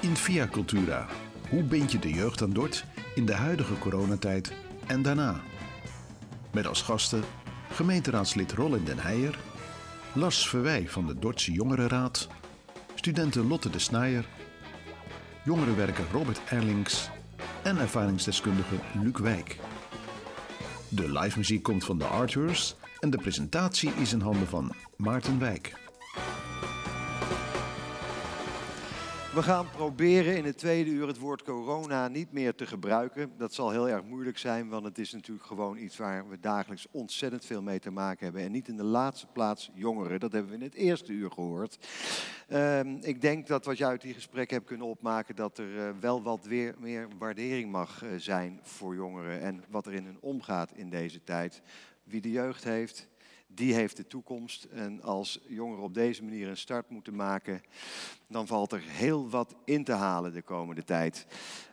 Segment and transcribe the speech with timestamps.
[0.00, 1.06] In Via Cultura.
[1.48, 2.84] Hoe bind je de jeugd aan Dort
[3.14, 4.52] in de huidige coronatijd
[4.86, 5.40] en daarna?
[6.52, 7.22] Met als gasten
[7.70, 9.38] gemeenteraadslid Roland den Heijer,
[10.12, 12.28] Lars Verwij van de Dordtse Jongerenraad,
[12.94, 14.24] studenten Lotte de Snijer,
[15.44, 17.10] jongerenwerker Robert Erlings
[17.62, 19.58] en ervaringsdeskundige Luc Wijk.
[20.88, 25.38] De live muziek komt van de Arthurs en de presentatie is in handen van Maarten
[25.38, 25.74] Wijk.
[29.34, 33.32] We gaan proberen in het tweede uur het woord corona niet meer te gebruiken.
[33.36, 36.86] Dat zal heel erg moeilijk zijn, want het is natuurlijk gewoon iets waar we dagelijks
[36.90, 38.42] ontzettend veel mee te maken hebben.
[38.42, 41.78] En niet in de laatste plaats jongeren, dat hebben we in het eerste uur gehoord.
[42.48, 45.94] Ehm, ik denk dat wat je uit die gesprekken hebt kunnen opmaken, dat er eh,
[46.00, 50.20] wel wat weer meer waardering mag eh, zijn voor jongeren en wat er in hun
[50.20, 51.62] omgaat in deze tijd.
[52.04, 53.08] Wie de jeugd heeft,
[53.54, 54.64] die heeft de toekomst.
[54.64, 57.62] En als jongeren op deze manier een start moeten maken,
[58.26, 61.26] dan valt er heel wat in te halen de komende tijd.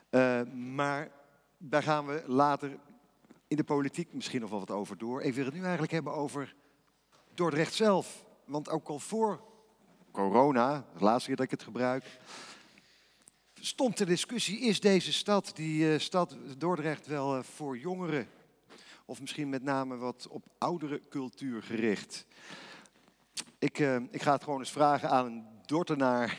[0.10, 1.12] Uh, maar
[1.58, 2.78] daar gaan we later
[3.48, 5.22] in de politiek misschien nog wel wat over door.
[5.22, 6.56] Ik wil het nu eigenlijk hebben over
[7.34, 8.26] Dordrecht zelf.
[8.46, 9.42] Want ook al voor
[10.12, 12.20] corona, de laatste keer dat ik het gebruik,
[13.54, 18.28] stond de discussie, is deze stad, die uh, stad Dordrecht, wel uh, voor jongeren
[19.10, 22.26] of misschien met name wat op oudere cultuur gericht.
[23.60, 26.38] Ik, uh, ik ga het gewoon eens vragen aan een Dortenaar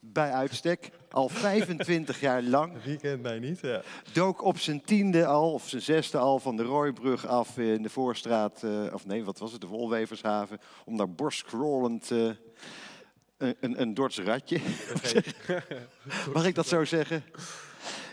[0.00, 0.90] bij uitstek.
[1.10, 2.82] Al 25 jaar lang.
[2.82, 3.82] Wie kent mij niet, ja.
[4.12, 7.90] Dook op zijn tiende al, of zijn zesde al, van de Rooibrug af in de
[7.90, 8.62] Voorstraat.
[8.62, 10.60] Uh, of nee, wat was het, de Wolwevershaven.
[10.84, 12.30] Om daar borstcrawlend uh,
[13.36, 14.60] een, een, een Dorts ratje.
[16.34, 17.24] Mag ik dat zo zeggen?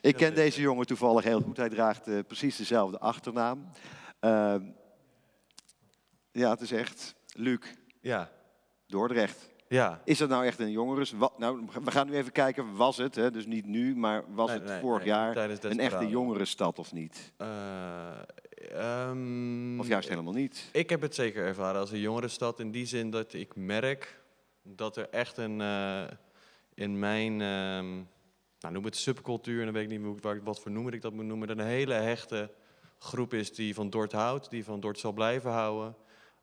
[0.04, 1.58] Ik ken deze jongen toevallig heel goed.
[1.58, 3.70] Hij draagt uh, precies dezelfde achternaam.
[4.22, 4.56] Uh,
[6.32, 7.60] ja, het is echt Luc.
[8.02, 8.32] Ja.
[8.88, 9.50] Dordrecht.
[9.68, 10.02] Ja.
[10.06, 11.14] Is dat nou echt een jongeres?
[11.38, 13.32] Nou, we gaan nu even kijken, was het, hè?
[13.32, 16.94] dus niet nu, maar was Nee, het nee, vorig nee, jaar een echte jongerenstad of
[16.94, 17.34] niet?
[17.38, 17.48] Eh,
[18.72, 20.70] ehm, Of juist helemaal niet?
[20.72, 24.22] Ik heb het zeker ervaren als een jongerenstad in die zin dat ik merk
[24.64, 26.04] dat er echt een eh,
[26.74, 28.02] in mijn, ehm,
[28.64, 31.26] nou noem het subcultuur, en dan weet ik niet wat voor noemer ik dat moet
[31.26, 32.52] noemen, dat een hele hechte
[33.00, 35.96] groep is die van Dort houdt, die van Dort zal blijven houden.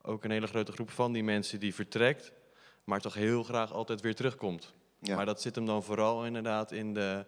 [0.02, 2.32] Ook een hele grote groep van die mensen die vertrekt,
[2.84, 4.74] maar toch heel graag altijd weer terugkomt.
[4.98, 5.16] Ja.
[5.16, 7.24] Maar dat zit hem dan vooral inderdaad in de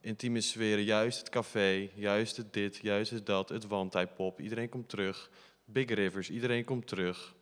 [0.00, 0.84] intieme sferen.
[0.84, 4.40] Juist het café, juist het dit, juist het dat, het wandtijdpop.
[4.40, 5.30] Iedereen komt terug.
[5.64, 7.34] Big Rivers, iedereen komt terug.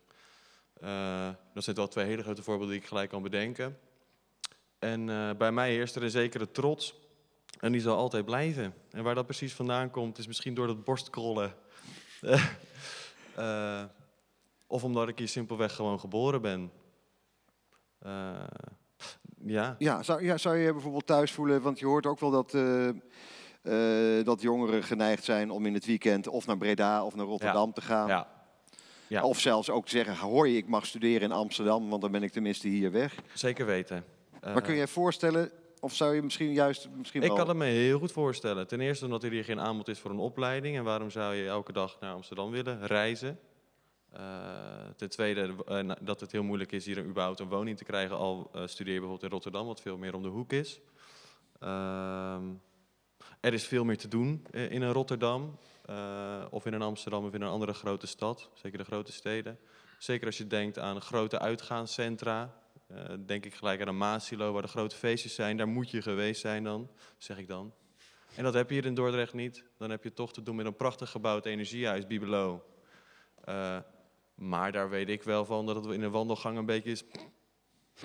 [0.80, 3.78] Eh, dat zijn wel twee hele grote voorbeelden die ik gelijk kan bedenken.
[4.84, 6.94] En eh, bij mij heerst er een zekere trots.
[7.60, 8.74] En die zal altijd blijven.
[8.90, 11.54] En waar dat precies vandaan komt, is misschien door dat borstkrollen.
[13.34, 13.82] Eh,
[14.66, 16.70] of omdat ik hier simpelweg gewoon geboren ben.
[19.44, 19.76] Ja.
[19.78, 22.50] Ja zou, ja, zou je je bijvoorbeeld thuis voelen, want je hoort ook wel dat,
[24.26, 27.80] dat jongeren geneigd zijn om in het weekend of naar Breda of naar Rotterdam te
[27.80, 28.08] gaan.
[28.08, 28.28] Ja.
[29.06, 29.22] Ja.
[29.22, 32.32] Of zelfs ook te zeggen, hoi, ik mag studeren in Amsterdam, want dan ben ik
[32.32, 33.14] tenminste hier weg.
[33.32, 34.04] Zeker weten.
[34.52, 35.50] Maar kun je je voorstellen,
[35.80, 36.88] of zou je misschien juist...
[36.96, 37.36] Misschien Ik wel...
[37.36, 38.66] kan het me heel goed voorstellen.
[38.66, 40.76] Ten eerste omdat er hier geen aanbod is voor een opleiding.
[40.76, 43.38] En waarom zou je elke dag naar Amsterdam willen reizen?
[44.10, 44.20] Eh,
[44.96, 48.16] ten tweede eh, na- dat het heel moeilijk is hier überhaupt een woning te krijgen.
[48.16, 50.80] Al eh, studeer je bijvoorbeeld in Rotterdam, wat veel meer om de hoek is.
[51.60, 52.42] Ehm,
[53.40, 55.58] er is veel meer te doen eh, in een Rotterdam.
[55.84, 58.50] eh, of in een Amsterdam of in een andere grote stad.
[58.54, 59.58] Zeker de grote steden.
[59.98, 62.62] Zeker als je denkt aan grote uitgaanscentra.
[62.86, 65.56] Eh, denk ik gelijk aan een Maasilo waar de grote feestjes zijn.
[65.56, 67.72] Daar moet je geweest zijn dan, zeg ik dan.
[68.36, 69.64] En dat heb je hier in Dordrecht niet.
[69.78, 72.64] Dan heb je toch te doen met een prachtig gebouwd energiehuis, Bibelo.
[73.44, 73.78] Eh,
[74.34, 77.04] maar daar weet ik wel van dat het in een wandelgang een beetje is...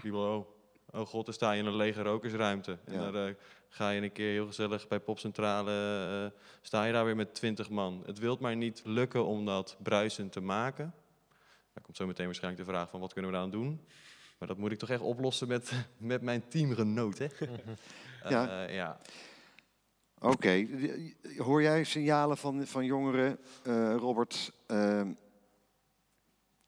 [0.01, 0.55] Bibelo,
[0.91, 2.77] oh god, dan sta je in een lege rokersruimte.
[2.85, 3.11] En Ja.
[3.11, 3.35] daar eh,
[3.69, 5.71] ga je een keer heel gezellig bij Popcentrale...
[6.33, 8.03] eh, sta je daar weer met twintig man.
[8.05, 10.93] Het wilt maar niet lukken om dat bruisend te maken.
[11.73, 13.85] Daar komt zo meteen waarschijnlijk de vraag van wat kunnen we daaraan doen.
[14.39, 17.27] Maar dat moet ik toch echt oplossen met, met mijn teamgenoot, hè?
[18.29, 18.65] Ja.
[18.65, 18.99] Eh, ja.
[20.19, 20.67] Oké,
[21.37, 25.11] hoor jij signalen van, van jongeren, eh, Robert, ehm,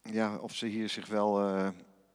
[0.02, 1.68] ja, of ze hier zich wel, eh,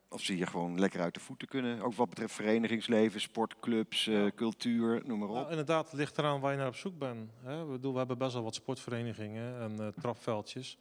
[0.09, 4.27] of ze hier gewoon lekker uit de voeten kunnen, ook wat betreft verenigingsleven, sportclubs, eh,
[4.35, 5.35] cultuur, noem maar op.
[5.35, 7.31] Nou, inderdaad, het ligt eraan waar je naar op zoek bent.
[7.43, 7.65] Hè.
[7.65, 10.79] We, bedoel, we hebben best wel wat sportverenigingen en eh, trapveldjes.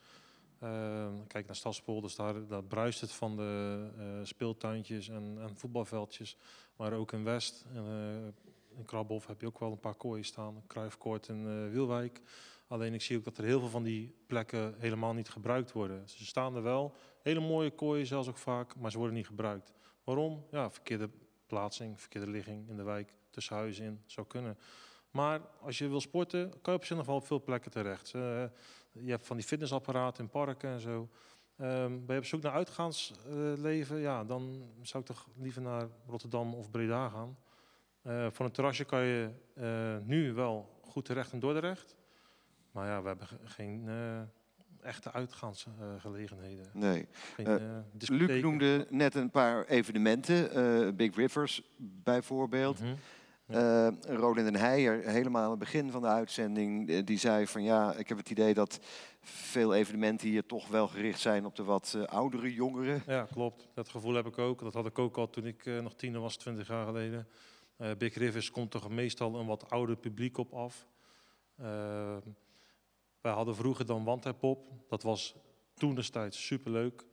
[0.60, 6.38] Eh, kijk naar Stadspolder, daar, daar bruist het van de eh, speeltuintjes en, en voetbalveldjes.
[6.76, 7.82] Maar ook in West, eh,
[8.78, 10.64] in Krabhof heb je ook wel een paar kooien staan.
[10.68, 12.22] Kruifkoord in eh, Wielwijk.
[12.68, 16.10] Alleen ik zie ook dat er heel veel van die plekken helemaal niet gebruikt worden.
[16.10, 19.74] Ze staan er wel, hele mooie kooien zelfs ook vaak, maar ze worden niet gebruikt.
[20.04, 20.46] Waarom?
[20.52, 21.10] Ja, verkeerde
[21.48, 24.58] plaatsing, verkeerde ligging in de wijk, tussen huizen in, zou kunnen.
[25.12, 28.14] Maar als je wil sporten, kan je op zich nog wel op veel plekken terecht.
[29.02, 31.10] Je hebt van die fitnessapparaten in parken en zo.
[31.58, 33.98] Ehm, ben je op zoek naar uitgaansleven?
[34.00, 37.38] ja, dan zou ik toch liever naar Rotterdam of Breda gaan.
[38.02, 41.96] Eh voor een terrasje kan je eh, nu wel goed terecht in Dordrecht.
[42.72, 44.22] Maar ja, we hebben ge- geen eh,
[44.82, 46.66] echte uitgaansgelegenheden.
[46.74, 47.08] Nee.
[47.36, 47.48] geen,
[48.10, 52.80] Luc noemde net een paar evenementen, Big Rivers bijvoorbeeld.
[53.46, 57.64] Eh Roland en Heijer, helemaal aan het begin van de uitzending, eh, die zei van
[57.64, 58.80] ja, ik heb het idee dat
[59.22, 63.04] veel evenementen hier toch wel gericht zijn op de wat eh, oudere jongeren.
[63.08, 63.68] Ja, klopt.
[63.74, 64.60] Dat gevoel heb ik ook.
[64.60, 67.28] Dat had ik ook al toen ik nog tiener was, 20 jaar geleden.
[67.98, 70.88] Big Rivers komt toch meestal een wat ouder publiek op af.
[73.22, 74.72] Wij hadden vroeger dan Wandheppop.
[74.88, 75.36] Dat was
[75.74, 77.06] toen destijds superleuk.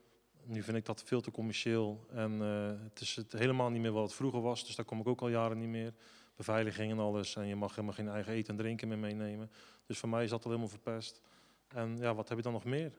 [0.45, 2.07] Nu vind ik dat veel te commercieel.
[2.11, 2.41] En
[2.85, 4.67] het is het helemaal niet meer wat het vroeger was.
[4.67, 5.95] Dus daar kom ik ook al jaren niet meer.
[6.37, 7.37] Beveiliging en alles.
[7.37, 9.51] En je mag helemaal geen eigen eten en drinken meer meenemen.
[9.87, 11.21] Dus voor mij is dat al helemaal verpest.
[11.69, 12.93] En ja, wat heb je dan nog meer?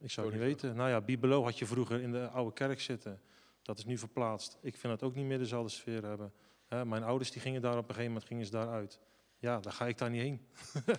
[0.00, 0.76] Ik zou het niet weten.
[0.76, 3.20] Nou ja, Bibelo had je vroeger in de oude kerk zitten.
[3.62, 4.58] Dat is nu verplaatst.
[4.60, 6.32] Ik vind het ook niet meer dezelfde sfeer hebben.
[6.66, 9.00] Hè, mijn ouders die gingen daar op een gegeven moment gingen ze daaruit.
[9.38, 10.46] Ja, dan ga ik daar niet heen.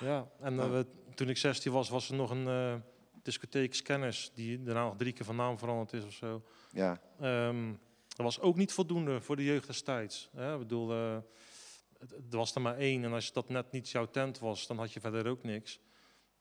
[0.00, 2.74] ja, en eh, we- toen ik 16 was, was er nog een eh,
[3.22, 6.42] discotheek Scanners, die daarna nog drie keer van naam veranderd is of zo.
[6.72, 7.72] Ja, Ehm,
[8.16, 10.28] dat was ook niet voldoende voor de jeugd destijds.
[10.36, 10.52] Hè?
[10.52, 11.14] Ik bedoel, eh,
[12.30, 13.04] er was er maar één.
[13.04, 15.80] En als dat net niet jouw tent was, dan had je verder ook niks.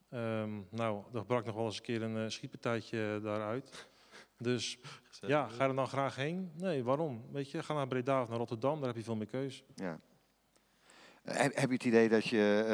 [0.10, 3.88] Ehm, nou, er brak nog wel eens een keer een eh, schietpartijtje daaruit.
[4.38, 4.78] Dus
[5.22, 6.52] ja, ga er dan graag heen?
[6.56, 7.26] Nee, waarom?
[7.32, 9.64] Weet je, ga naar Breda of naar Rotterdam, daar heb je veel meer keus.
[9.76, 10.00] ja.
[11.24, 12.66] Eh, Heb, heb je het idee dat je,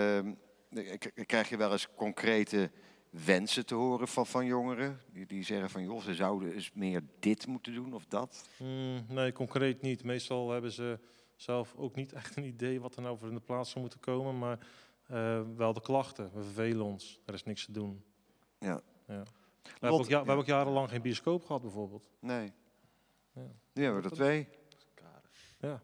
[0.73, 2.71] eh, k- krijg je wel eens concrete
[3.11, 5.01] wensen te horen van, van jongeren?
[5.13, 8.49] Die, die zeggen van joh, ze zouden eens meer dit moeten doen of dat?
[8.57, 10.03] Hmm, nee, concreet niet.
[10.03, 10.99] Meestal hebben ze
[11.35, 13.99] zelf ook niet echt een idee wat er nou voor in de plaats zou moeten
[13.99, 14.39] komen.
[14.39, 14.59] Maar
[15.07, 16.31] eh, wel de klachten.
[16.33, 17.19] We vervelen ons.
[17.25, 18.03] Er is niks te doen.
[18.59, 18.81] Ja.
[19.07, 19.23] ja.
[19.63, 20.17] We, hebben ook, ja, we ja.
[20.17, 22.09] hebben ook jarenlang geen bioscoop gehad, bijvoorbeeld.
[22.19, 22.51] Nee.
[23.33, 23.41] Ja.
[23.73, 24.47] Nu hebben we er twee.
[25.59, 25.81] Ja.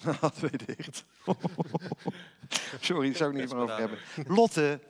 [0.30, 1.04] twee dicht.
[2.80, 3.98] Sorry, daar zou ik niet meer over hebben.
[4.26, 4.80] Lotte,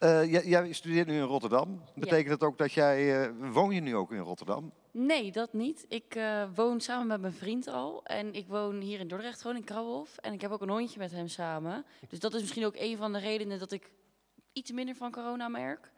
[0.00, 1.82] eh, jij, jij studeert nu in Rotterdam.
[1.94, 4.72] Betekent dat ook dat jij, eh, woon je nu ook in Rotterdam?
[4.90, 5.84] Nee, dat niet.
[5.88, 8.04] Ik eh, woon samen met mijn vriend al.
[8.04, 10.16] En ik woon hier in Dordrecht, gewoon in Krauwhof.
[10.16, 11.84] En ik heb ook een hondje met hem samen.
[12.08, 13.90] Dus dat is misschien ook een van de redenen dat ik
[14.52, 15.90] iets minder van corona merk.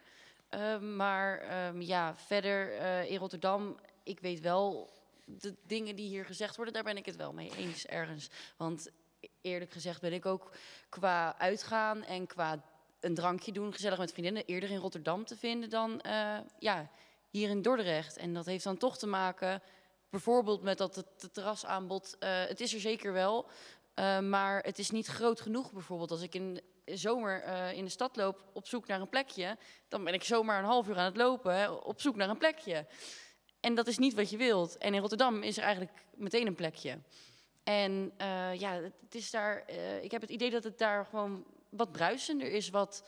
[0.49, 2.73] Ehm, maar ehm, ja, verder
[3.07, 4.91] in Rotterdam, ik weet wel
[5.25, 8.31] de dingen die hier gezegd worden, daar ben ik het wel mee eens ergens.
[8.57, 8.91] Want
[9.21, 10.53] e- eerlijk gezegd ben ik ook
[10.89, 12.72] qua uitgaan en qua
[13.03, 16.91] een drankje doen, gezellig met vriendinnen, eerder in Rotterdam te vinden dan eh, ja,
[17.31, 18.17] hier in Dordrecht.
[18.17, 19.63] En dat heeft dan toch te maken,
[20.11, 23.47] bijvoorbeeld met dat het, terrasaanbod, eh, het is er zeker wel,
[23.95, 25.73] eh, maar het is niet groot genoeg.
[25.73, 27.45] Bijvoorbeeld als ik in de zomer
[27.75, 29.57] in de stad loop op zoek naar een plekje,
[29.89, 32.87] dan ben ik zomaar een half uur aan het lopen op zoek naar een plekje.
[33.61, 34.79] En dat is niet wat je wilt.
[34.79, 36.99] En in Rotterdam is er eigenlijk meteen een plekje.
[37.63, 38.13] En
[38.59, 39.71] ja, het is daar.
[40.03, 41.45] ik heb het idee dat het daar gewoon
[41.77, 42.71] wat bruisender is.
[42.71, 43.05] Wat,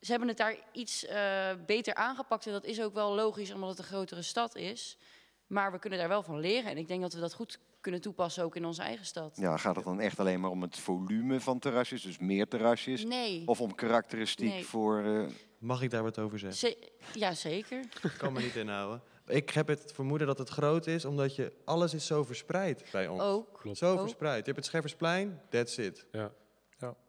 [0.00, 2.46] ze hebben het daar iets eh, beter aangepakt.
[2.46, 4.98] En dat is ook wel logisch, omdat het een grotere stad is.
[5.46, 6.70] Maar we kunnen daar wel van leren.
[6.70, 9.36] En ik denk dat we dat goed kunnen toepassen ook in onze eigen stad.
[9.36, 13.04] Ja, gaat het dan echt alleen maar om het volume van terrasjes, dus meer terrasjes?
[13.04, 13.42] Nee.
[13.46, 14.64] Of om karakteristiek Nee.
[14.64, 15.04] voor...
[15.04, 15.26] eh,
[15.58, 16.58] Mag ik daar wat over zeggen?
[16.58, 17.78] Ze- ja, zeker.
[18.02, 19.02] Ik kan me niet inhouden.
[19.26, 23.08] Ik heb het vermoeden dat het groot is, omdat je alles is zo verspreid bij
[23.08, 23.22] ons.
[23.22, 23.58] Ook.
[23.60, 23.78] Klopt.
[23.78, 24.00] Zo ook.
[24.00, 24.38] verspreid.
[24.38, 26.06] Je hebt het Scheffersplein, that's it.
[26.12, 26.32] Ja.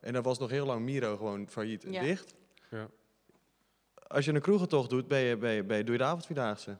[0.01, 2.01] En dan was nog heel lang Miro gewoon failliet en Ja.
[2.01, 2.33] dicht.
[2.71, 2.87] Ja.
[4.07, 6.77] Als je een kroegentocht doet, ben je, ben je, ben je, doe je de avondvierdaagse.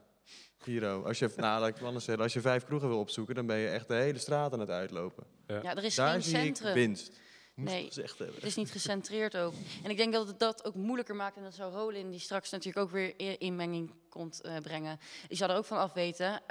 [0.64, 1.04] Hiro.
[1.04, 2.24] Als je, nou, laat ik het anders zeggen.
[2.24, 4.70] Als je vijf kroegen wil opzoeken, dan ben je echt de hele straat aan het
[4.70, 5.24] uitlopen.
[5.48, 6.68] Ja, er is Daar geen zie centrum.
[6.70, 7.20] ik winst.
[7.56, 7.86] Nee.
[7.86, 8.36] gezegd hebben.
[8.36, 9.54] Het is niet gecentreerd ook.
[9.84, 11.38] En ik denk dat het dat ook moeilijker maakt.
[11.38, 15.00] En dat zou Rolin, die straks natuurlijk ook weer inmenging komt eh, brengen.
[15.28, 16.42] Die zal er ook van af weten.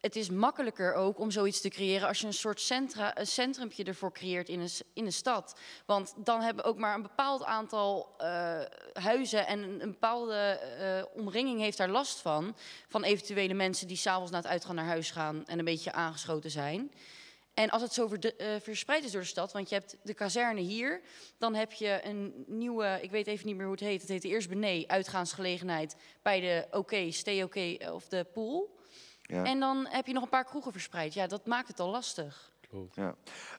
[0.00, 3.84] Het is makkelijker ook om zoiets te creëren als je een soort centra, een centrumpje
[3.84, 5.58] ervoor creëert in een, in stad.
[5.86, 8.60] Want dan hebben ook maar een bepaald aantal eh,
[8.92, 12.56] huizen en een, bepaalde eh, omringing heeft daar last van.
[12.88, 16.50] Van eventuele mensen die s'avonds na het uitgaan naar huis gaan en een beetje aangeschoten
[16.50, 16.90] zijn.
[17.54, 20.60] En als het zo eh, verspreid is door de stad, want je hebt de kazerne
[20.60, 21.00] hier,
[21.38, 24.22] dan heb je een nieuwe, ik weet even niet meer hoe het heet, het heet
[24.22, 27.56] de Eerst Benee, uitgaansgelegenheid bij de OK, Stay OK
[27.92, 28.75] of de pool.
[29.26, 29.44] Ja.
[29.44, 31.14] En dan heb je nog een paar kroegen verspreid.
[31.14, 32.52] Ja, dat maakt het al lastig.
[32.68, 32.96] Klopt.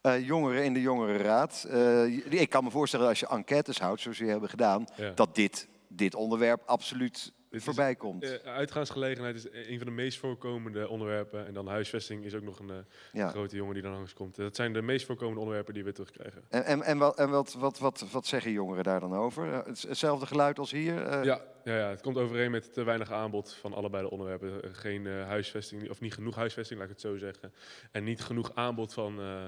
[0.01, 1.65] Eh, jongeren in de jongerenraad.
[1.69, 5.11] eh, ik kan me voorstellen als je enquêtes houdt, zoals jullie hebben gedaan, Ja.
[5.11, 8.23] dat dit, dit onderwerp absoluut is, voorbij komt.
[8.23, 11.45] Eh, uitgaansgelegenheid is een van de meest voorkomende onderwerpen.
[11.47, 12.75] En dan huisvesting is ook nog een eh,
[13.11, 13.29] ja.
[13.29, 14.35] grote jongen die dan langskomt.
[14.35, 16.41] Dat zijn de meest voorkomende onderwerpen die we terugkrijgen.
[16.49, 19.53] En, en, en, wat, en wat, wat, wat, wat zeggen jongeren daar dan over?
[19.53, 21.05] Eh, het- Hetzelfde geluid als hier?
[21.05, 24.63] Eh, Ja, ja, ja, het komt overeen met te weinig aanbod van allebei de onderwerpen.
[24.63, 27.53] Eh, Geen eh, huisvesting, of niet genoeg huisvesting, laat ik het zo zeggen.
[27.91, 29.45] En niet genoeg aanbod van, eh,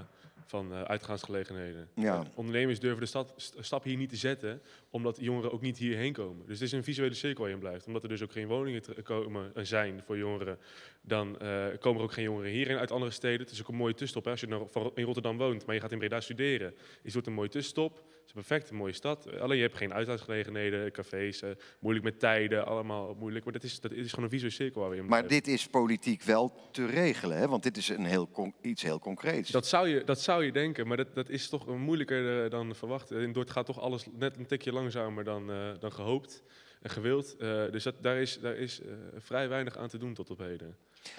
[0.49, 1.89] van eh, uitgaansgelegenheden.
[1.95, 2.15] Ja.
[2.19, 5.77] En ondernemers durven de stad, st- stap hier niet te zetten, omdat jongeren ook niet
[5.77, 6.45] hierheen komen.
[6.45, 7.87] Dus het is een visuele cirkel waar je in blijft.
[7.87, 10.57] Omdat er dus ook geen woningen komen, eh, zijn voor jongeren,
[11.01, 13.39] dan eh, komen er ook geen jongeren hierheen uit andere steden.
[13.39, 14.23] Het is ook een mooie tussenstop.
[14.25, 14.31] Hè?
[14.31, 17.33] Als je nou in Rotterdam woont, maar je gaat in Breda studeren, is het een
[17.33, 18.03] mooie tussenstop.
[18.29, 19.39] Het is perfect, een mooie stad.
[19.39, 23.45] Alleen je hebt geen uitgaansgelegenheden, cafés, eh, moeilijk met tijden, allemaal moeilijk.
[23.45, 25.67] Maar dat is, dat is gewoon een visuele cirkel waar we in Maar dit is
[25.67, 27.47] politiek wel te regelen, hè?
[27.47, 29.49] want dit is een heel iets heel concreets.
[29.49, 32.75] Dat zou, je, dat zou je denken, maar dat, dat is toch moeilijker eh, dan
[32.75, 33.11] verwacht.
[33.11, 36.43] In Dordt gaat toch alles net een tikje langzamer dan, eh, dan gehoopt
[36.81, 37.39] en gewild.
[37.71, 38.81] Dus dat, daar is, daar is
[39.17, 40.77] vrij weinig aan te doen tot op heden.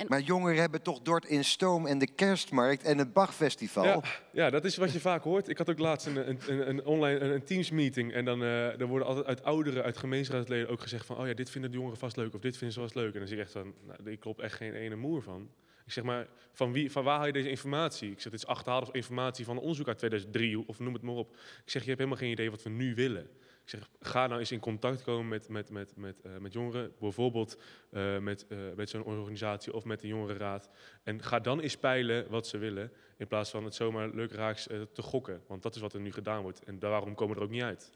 [0.08, 3.84] Maar jongeren hebben toch Dort in Stoom en de Kerstmarkt en het Bachfestival.
[3.84, 5.48] Ja, ja, dat is wat je vaak hoort.
[5.48, 8.12] Ik had ook laatst een, een, een, een online een, een Teams-meeting.
[8.12, 11.16] En dan, eh dan worden altijd uit ouderen, uit gemeensraadsleden ook gezegd van...
[11.16, 13.12] oh ja, dit vinden de jongeren vast leuk of dit vinden ze vast leuk.
[13.12, 15.48] En dan zeg ik echt van, nou, ik klopt echt geen ene moer van.
[15.86, 18.10] Ik zeg maar, van, wie, van waar haal je deze informatie?
[18.10, 21.14] Ik zeg, dit is achterhaalde informatie van een onderzoek uit 2003 of noem het maar
[21.14, 21.32] op.
[21.64, 23.30] Ik zeg, je hebt helemaal geen idee wat we nu willen.
[23.70, 26.92] Ik zeg, ga nou eens in contact komen met, met, met, met, eh, met jongeren.
[26.98, 27.56] Bijvoorbeeld
[27.90, 30.68] eh, met, eh, met zo'n organisatie of met de jongerenraad.
[31.02, 32.92] En ga dan eens peilen wat ze willen.
[33.16, 34.62] In plaats van het zomaar leuk raaks
[34.92, 35.42] te gokken.
[35.46, 36.64] Want dat is wat er nu gedaan wordt.
[36.64, 37.92] En daarom komen we er ook niet uit.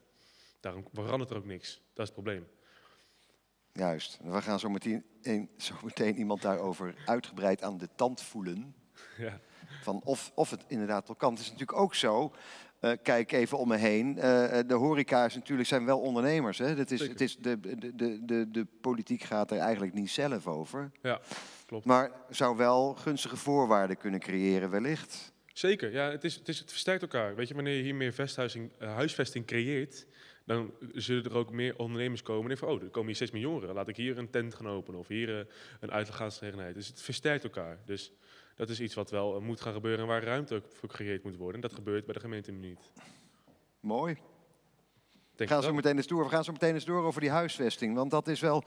[0.60, 1.72] Daarom verandert er ook niks.
[1.92, 2.46] Dat is het probleem.
[3.72, 4.18] Juist.
[4.22, 8.74] We gaan zo meteen, een- zo meteen iemand daarover uitgebreid aan de tand voelen.
[9.18, 9.40] Ja.
[9.82, 11.30] Van of, of het inderdaad wel kan.
[11.32, 12.32] Het is natuurlijk ook zo.
[12.84, 14.18] Eh, kijk even om me heen.
[14.18, 16.58] eh, de horeca is natuurlijk, zijn wel ondernemers.
[16.58, 16.74] Hè?
[16.74, 17.12] Dat is, Zeker.
[17.12, 20.90] het is de, de, de, de, de politiek gaat er eigenlijk niet zelf over.
[21.02, 21.20] Ja,
[21.66, 21.84] klopt.
[21.84, 25.32] Maar zou wel gunstige voorwaarden kunnen creëren, wellicht.
[25.54, 27.34] Zeker, ja, het, is, het, is, het versterkt elkaar.
[27.34, 30.06] Weet je, wanneer je hier meer vesthuizing, eh, huisvesting creëert,
[30.44, 32.50] dan zullen er ook meer ondernemers komen.
[32.50, 33.74] En van, oh, er komen hier steeds meer jongeren.
[33.74, 35.46] Laat ik hier een tent gaan openen of hier eh,
[35.80, 36.74] een uitgaansgelegenheid.
[36.74, 37.78] Dus het versterkt elkaar.
[37.86, 38.12] Dus
[38.54, 41.24] dat is iets wat wel eh, moet gaan gebeuren en waar ruimte ook voor gecreëerd
[41.24, 41.54] moet worden.
[41.54, 42.80] En dat gebeurt bij de gemeente nu niet.
[43.80, 44.16] Mooi.
[45.34, 46.24] Denk gaan, zo meteen eens door.
[46.24, 47.94] we gaan zo meteen eens door over die huisvesting.
[47.94, 48.62] Want dat is wel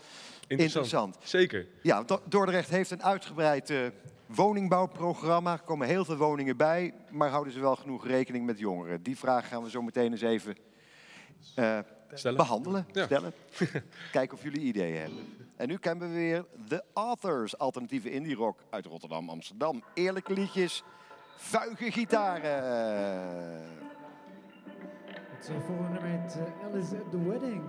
[0.47, 1.17] interessant.
[1.23, 1.67] Zeker.
[1.81, 3.79] Ja, Do- Dordrecht heeft een uitgebreid eh,
[4.25, 5.53] woningbouwprogramma.
[5.53, 6.93] Er komen heel veel woningen bij.
[7.11, 9.03] Maar houden ze wel genoeg rekening met jongeren?
[9.03, 10.55] Die vraag gaan we zo meteen eens even
[11.55, 11.79] eh,
[12.13, 12.37] Stellen.
[12.37, 13.05] behandelen, Ja.
[13.05, 13.33] stellen.
[14.11, 15.35] Kijken of jullie ideeën hebben.
[15.55, 19.83] En nu kennen we weer The Authors, alternatieve indie rock uit Rotterdam, Amsterdam.
[19.93, 20.83] Eerlijke liedjes,
[21.35, 22.63] vuige gitaren.
[25.29, 27.63] Het volgende heet eh, Alice at the Wedding.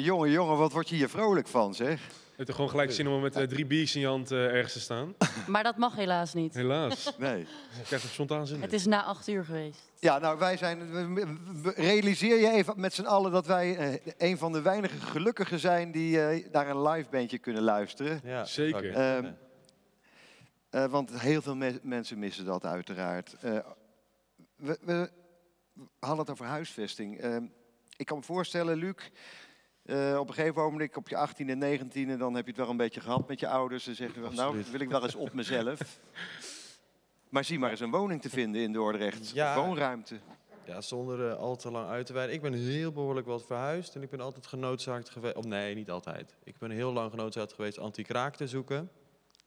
[0.00, 2.00] Jongen, jongen, jongen, wat word je hier vrolijk van, zeg?
[2.00, 4.44] Je hebt er gewoon gelijk zin om met eh, drie biertjes in je hand eh,
[4.46, 5.14] ergens te staan.
[5.46, 6.54] Maar dat mag helaas niet.
[6.54, 7.12] Helaas.
[7.18, 7.40] Nee.
[7.40, 8.62] Ik krijg er spontaan zin in.
[8.62, 9.80] Het is na acht uur geweest.
[9.98, 10.78] Ja, nou, wij zijn.
[11.74, 15.92] Realiseer je even met z'n allen dat wij eh, een van de weinige gelukkigen zijn
[15.92, 18.20] die eh, naar een live bandje kunnen luisteren.
[18.24, 18.94] Ja, Zeker.
[18.94, 19.30] Ehm,
[20.70, 23.36] Eh, want heel veel me- mensen missen dat uiteraard.
[23.40, 23.58] Eh,
[24.56, 25.10] we, we
[25.98, 27.18] hadden het over huisvesting.
[27.20, 27.44] Ehm,
[27.96, 28.94] ik kan me voorstellen, Luc,
[29.86, 32.70] eh, op een gegeven moment op je 18 en 19 dan heb je het wel
[32.70, 33.84] een beetje gehad met je ouders.
[33.84, 35.80] Dan zeg je, van, nou, wil ik wel eens op mezelf.
[37.28, 39.30] Maar zie maar eens een woning te vinden in Dordrecht.
[39.30, 39.56] Ja.
[39.56, 40.18] Woonruimte.
[40.66, 42.34] Ja, zonder eh, al te lang uit te wijden.
[42.34, 45.36] Ik ben heel behoorlijk wat verhuisd en ik ben altijd genoodzaakt geweest.
[45.36, 46.36] Of nee, niet altijd.
[46.44, 48.90] Ik ben heel lang genoodzaakt geweest anti-kraak te zoeken.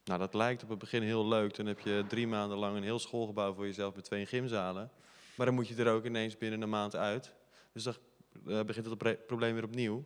[0.03, 1.55] Nou, dat lijkt op het begin heel leuk.
[1.55, 4.91] Dan heb je drie maanden lang een heel schoolgebouw voor jezelf met twee gymzalen.
[5.35, 7.33] Maar dan moet je er ook ineens binnen een maand uit.
[7.73, 7.95] Dus dan
[8.47, 10.03] eh, begint het probleem weer opnieuw.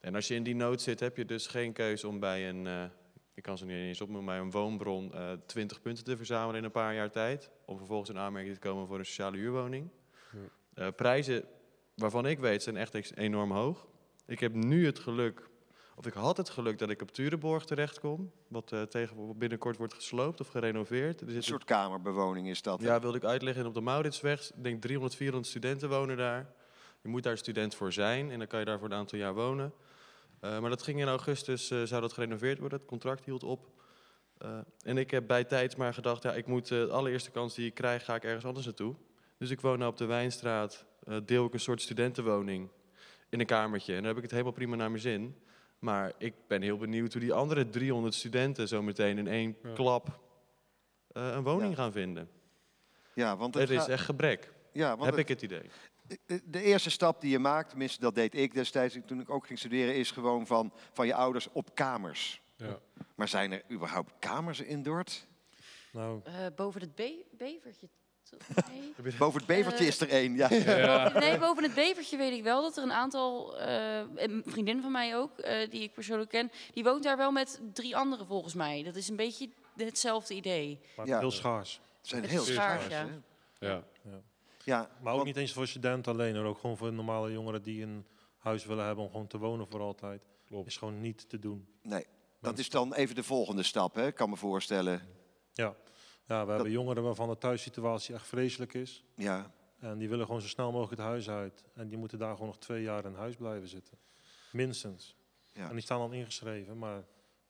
[0.00, 2.66] En als je in die nood zit, heb je dus geen keuze om bij een,
[2.66, 2.84] eh,
[3.34, 6.64] ik kan ze niet eens opnoemen, bij een woonbron eh 20 punten te verzamelen in
[6.64, 7.50] een paar jaar tijd.
[7.64, 9.90] Om vervolgens in aanmerking te komen voor een sociale huurwoning.
[10.74, 11.44] Eh, prijzen
[11.94, 13.86] waarvan ik weet zijn echt enorm hoog.
[14.26, 15.48] Ik heb nu het geluk,
[15.96, 18.32] of ik had het geluk dat ik op Turenborg terechtkom.
[18.48, 21.20] Wat eh tegen binnenkort wordt gesloopt of gerenoveerd.
[21.20, 22.80] Er Een zit soort kamerbewoning is dat.
[22.80, 22.86] hè?
[22.86, 23.62] ja, wilde ik uitleggen.
[23.62, 26.52] En op de Mauritsweg, ik denk 300, 400 studenten wonen daar.
[27.02, 29.34] Je moet daar student voor zijn en dan kan je daar voor een aantal jaar
[29.34, 29.72] wonen.
[30.40, 32.78] Eh, maar dat ging in augustus, eh, zou dat gerenoveerd worden.
[32.78, 33.68] Het contract hield op.
[34.38, 37.54] Eh, en ik heb bij tijd maar gedacht, ja, ik moet eh, de allereerste kans
[37.54, 38.94] die ik krijg, ga ik ergens anders naartoe.
[39.38, 42.68] Dus ik woon nou op de Wijnstraat, eh, deel ik een soort studentenwoning
[43.28, 43.92] in een kamertje.
[43.92, 45.36] En dan heb ik het helemaal prima naar mijn zin.
[45.78, 49.72] Maar ik ben heel benieuwd hoe die andere 300 studenten zo meteen in één Ja.
[49.72, 50.20] klap
[51.12, 51.76] eh, een woning Ja.
[51.76, 52.28] gaan vinden.
[53.14, 55.70] Ja, want Er het is gaat- echt gebrek, ja, want heb het- ik het idee.
[56.26, 59.46] De- de eerste stap die je maakt, tenminste dat deed ik destijds toen ik ook
[59.46, 62.40] ging studeren, is gewoon van, van je ouders op kamers.
[62.56, 62.78] Ja.
[63.14, 65.26] Maar zijn er überhaupt kamers in Dort?
[65.92, 67.88] Nou, Eh, boven het be- bevertje.
[68.70, 69.12] Nee.
[69.18, 70.34] Boven het bevertje Eh, is er één.
[70.36, 70.48] Ja.
[70.52, 71.08] Ja.
[71.18, 74.92] nee, boven het bevertje weet ik wel dat er een aantal, eh, een vriendin van
[74.92, 78.54] mij ook, eh, die ik persoonlijk ken, die woont daar wel met drie anderen volgens
[78.54, 78.82] mij.
[78.82, 80.78] Dat is een beetje hetzelfde idee.
[80.96, 81.18] maar Ja.
[81.18, 81.72] heel schaars.
[81.72, 83.08] Ze zijn Het heel is schaars, schaars.
[83.58, 83.68] ja.
[83.68, 83.84] Ja.
[84.66, 86.44] Ja, Maar ook want- niet eens voor studenten alleen, hoor.
[86.44, 89.80] ook gewoon voor normale jongeren die een huis willen hebben om gewoon te wonen voor
[89.80, 90.26] altijd.
[90.46, 90.66] Klopt.
[90.66, 91.68] Is gewoon niet te doen.
[91.82, 92.06] Nee,
[92.40, 94.06] dat is dan even de volgende stap, hè?
[94.06, 95.02] Ik kan me voorstellen.
[95.52, 95.74] Ja,
[96.26, 99.04] ja we hebben jongeren waarvan de thuissituatie echt vreselijk is.
[99.14, 101.64] Ja, En die willen gewoon zo snel mogelijk het huis uit.
[101.74, 103.98] En die moeten daar gewoon nog twee jaar in huis blijven zitten.
[104.52, 105.16] Minstens.
[105.52, 105.66] Ja.
[105.68, 107.04] En die staan dan ingeschreven, maar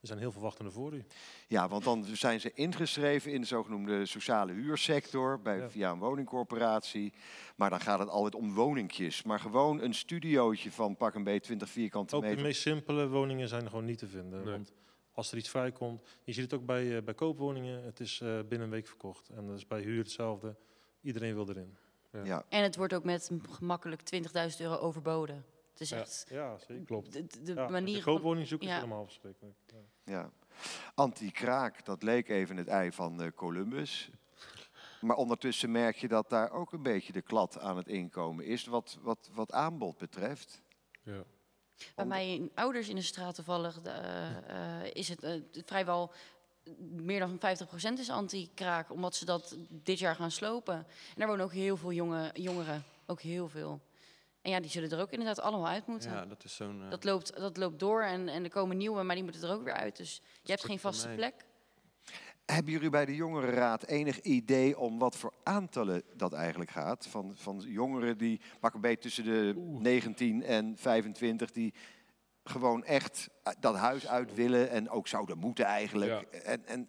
[0.07, 1.05] er zijn heel veel wachtende voor u.
[1.49, 5.71] Ja, want dan zijn ze ingeschreven in de zogenoemde sociale huursector bij, Ja.
[5.71, 7.13] via een woningcorporatie.
[7.57, 9.23] Maar dan gaat het altijd om woningjes.
[9.23, 12.43] Maar gewoon een studiootje van pak een beetje 20 vierkante Ook de meter.
[12.43, 14.45] meest simpele woningen zijn er gewoon niet te vinden.
[14.45, 14.53] Nee.
[14.53, 14.73] Want
[15.13, 18.29] als er iets vrijkomt, je ziet het ook bij, eh, bij koopwoningen, het is eh,
[18.29, 19.29] binnen een week verkocht.
[19.29, 20.57] En dat is bij huur hetzelfde.
[21.03, 21.77] Iedereen wil erin.
[22.25, 22.45] Ja.
[22.49, 25.45] En het wordt ook met gemakkelijk 20.000 euro overboden.
[25.79, 26.01] Het is Ja.
[26.01, 26.85] echt Ja, zeker.
[26.85, 27.13] Klopt.
[27.13, 28.13] de, de Ja, manier de van...
[28.13, 28.75] koopwoning zoeken ja.
[28.75, 29.57] is helemaal verschrikkelijk.
[29.67, 30.13] Ja.
[30.13, 30.31] Ja.
[30.95, 34.11] Anti-kraak, dat leek even het ei van eh, Columbus.
[35.01, 38.65] Maar ondertussen merk je dat daar ook een beetje de klad aan het inkomen is,
[38.67, 40.63] wat, wat, wat aanbod betreft.
[41.03, 41.25] Ja.
[41.95, 45.33] Bij mijn ouders in de straat toevallig eh, eh, is het eh,
[45.65, 46.13] vrijwel
[46.79, 47.39] meer dan
[47.97, 50.75] 50% is anti-kraak, omdat ze dat dit jaar gaan slopen.
[50.75, 50.87] En
[51.17, 53.81] daar wonen ook heel veel jonge, jongeren, ook heel veel.
[54.47, 56.11] En ja, die zullen er ook inderdaad allemaal uit moeten.
[56.11, 56.83] Ja, dat is zo'n...
[56.83, 59.55] eh, Dat, loopt, dat loopt door en, en er komen nieuwe, maar die moeten er
[59.55, 59.97] ook weer uit.
[59.97, 61.35] Dus je hebt geen vaste plek.
[62.45, 67.07] Hebben jullie bij de Jongerenraad enig idee om wat voor aantallen dat eigenlijk gaat?
[67.07, 71.75] Van, van jongeren die, pak een beetje tussen de 19 en 25, die
[72.45, 76.23] gewoon echt eh, dat huis uit willen en ook zouden moeten eigenlijk.
[76.23, 76.89] En, en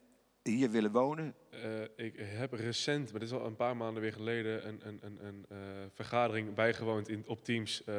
[0.52, 1.34] hier willen wonen.
[1.50, 5.00] Eh, ik heb recent, maar dit is al een paar maanden weer geleden, een, een,
[5.02, 5.58] een, een eh,
[5.94, 7.84] vergadering bijgewoond in, op Teams.
[7.84, 7.96] eh,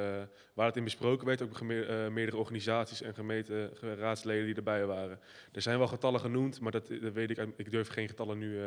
[0.54, 5.20] waar het in besproken werd, ook geme- meerdere organisaties en gemeenteraadsleden die erbij waren.
[5.52, 8.58] Er zijn wel getallen genoemd, maar dat, dat weet ik, ik durf geen getallen nu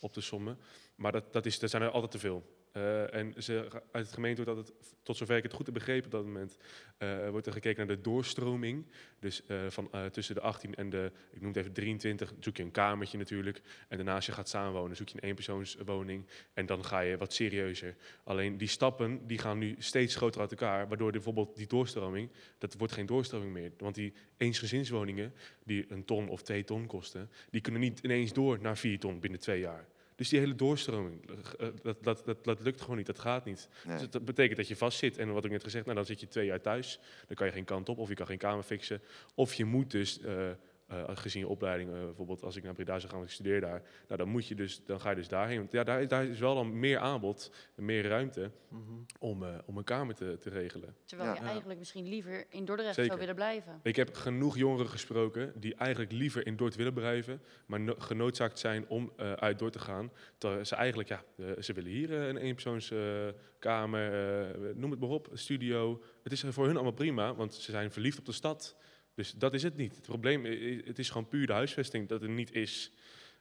[0.00, 0.58] op te sommen.
[0.94, 2.57] Maar dat, dat, is, dat zijn er altijd te veel.
[2.72, 6.04] Eh, en ze, uit het gemeente wordt altijd, tot zover ik het goed heb begrepen
[6.04, 6.56] op dat moment,
[6.98, 8.86] eh, wordt er gekeken naar de doorstroming.
[9.18, 12.62] Dus eh, van tussen de 18 en de, ik noem het even 23, zoek je
[12.62, 13.60] een kamertje natuurlijk.
[13.88, 16.26] En daarna als je gaat samenwonen, zoek je een eenpersoonswoning.
[16.52, 17.96] En dan ga je wat serieuzer.
[18.24, 20.88] Alleen die stappen die gaan nu steeds groter uit elkaar.
[20.88, 23.72] Waardoor bijvoorbeeld die doorstroming, dat wordt geen doorstroming meer.
[23.78, 28.60] Want die eensgezinswoningen, die een ton of twee ton kosten, die kunnen niet ineens door
[28.60, 29.86] naar vier ton binnen twee jaar.
[30.18, 33.68] Dus die hele doorstroming, eh, dat, dat, dat, dat lukt gewoon niet, dat gaat niet.
[33.84, 33.98] Nee.
[33.98, 35.18] Dus dat betekent dat je vastzit.
[35.18, 37.00] En wat ik net gezegd, nou, dan zit je twee jaar thuis.
[37.26, 39.00] Dan kan je geen kant op, of je kan geen kamer fixen.
[39.34, 40.50] Of je moet dus, eh,
[40.88, 43.60] eh, gezien je opleiding, eh, bijvoorbeeld als ik naar Breda zou gaan, want ik studeer
[43.60, 43.82] daar.
[44.06, 45.58] Nou, dan, moet je dus, dan ga je dus daarheen.
[45.58, 48.82] Want ja, daar, daar is wel dan meer aanbod, en meer ruimte mhm.
[49.18, 50.96] om, eh, om een kamer te, te regelen.
[51.04, 51.36] Terwijl Ja.
[51.40, 53.06] je eigenlijk misschien liever in Dordrecht Zeker.
[53.06, 53.80] zou willen blijven.
[53.82, 58.58] Ik heb genoeg jongeren gesproken die eigenlijk liever in Dordt willen blijven, maar no- genoodzaakt
[58.58, 60.12] zijn om eh, uit Dordt te gaan.
[60.38, 61.22] Terwijl ze eigenlijk, ja,
[61.60, 64.12] ze willen hier een eenpersoonskamer,
[64.50, 66.02] eh noem het maar op, een studio.
[66.22, 68.76] Het is voor hun allemaal prima, want ze zijn verliefd op de stad.
[69.18, 69.94] Dus dat is het niet.
[69.96, 70.44] Het probleem
[70.84, 72.92] het is gewoon puur de huisvesting dat er niet is.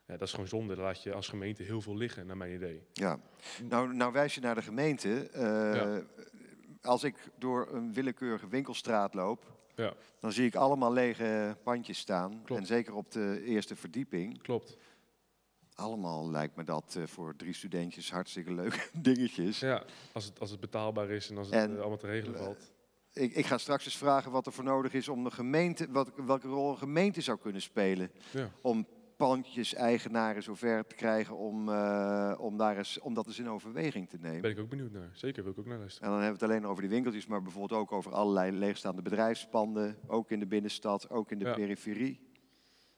[0.06, 0.76] Ja, dat is gewoon zonde.
[0.76, 2.82] Daar laat je als gemeente heel veel liggen, naar mijn idee.
[2.94, 3.20] Ja.
[3.64, 5.30] Nou, nou wijs je naar de gemeente.
[5.30, 5.42] Eh,
[5.76, 6.02] Ja.
[6.82, 9.94] Als ik door een willekeurige winkelstraat loop, Ja.
[10.20, 12.42] dan zie ik allemaal lege pandjes staan.
[12.44, 12.62] Klopt.
[12.62, 14.42] En zeker op de eerste verdieping.
[14.42, 14.78] Klopt.
[15.74, 19.60] Allemaal lijkt me dat eh, voor drie studentjes hartstikke leuke dingetjes.
[19.60, 22.38] Ja, als het, als het betaalbaar is en als het En, eh, allemaal te regelen
[22.38, 22.72] valt.
[23.18, 26.12] Ik, ik ga straks eens vragen wat er voor nodig is om de gemeente, wat,
[26.26, 28.12] welke rol een gemeente zou kunnen spelen.
[28.32, 28.52] Ja.
[28.62, 34.10] Om pandjes-eigenaren zover te krijgen om, eh, om, daar eens, om dat eens in overweging
[34.10, 34.42] te nemen.
[34.42, 35.10] Ben ik ook benieuwd naar.
[35.14, 36.08] Zeker, wil ik ook naar luisteren.
[36.08, 39.02] En dan hebben we het alleen over die winkeltjes, maar bijvoorbeeld ook over allerlei leegstaande
[39.02, 39.98] bedrijfspanden.
[40.08, 41.54] Ook in de binnenstad, ook in de Ja.
[41.54, 42.26] periferie.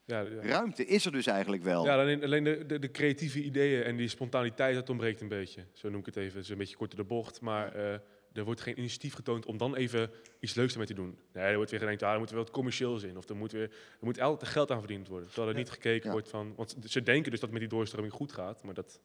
[0.05, 0.41] Ja, ja.
[0.41, 1.86] Ruimte is er dus eigenlijk wel.
[1.86, 5.65] Ja, alleen, alleen de, de, de creatieve ideeën en die spontaniteit, dat ontbreekt een beetje.
[5.73, 6.36] Zo noem ik het even.
[6.36, 7.99] Het is een beetje kort door de bocht, maar eh,
[8.33, 11.17] er wordt geen initiatief getoond om dan even iets leuks ermee te doen.
[11.33, 13.17] Nee, er wordt weer gedacht, ah, er moet wel wat commercieels in.
[13.17, 13.71] Of er moet, weer, er
[14.05, 15.27] moet altijd geld aan verdiend worden.
[15.27, 16.11] Terwijl er niet gekeken Ja.
[16.11, 16.53] wordt van...
[16.55, 18.99] Want ze denken dus dat het met die doorstroming goed gaat, maar dat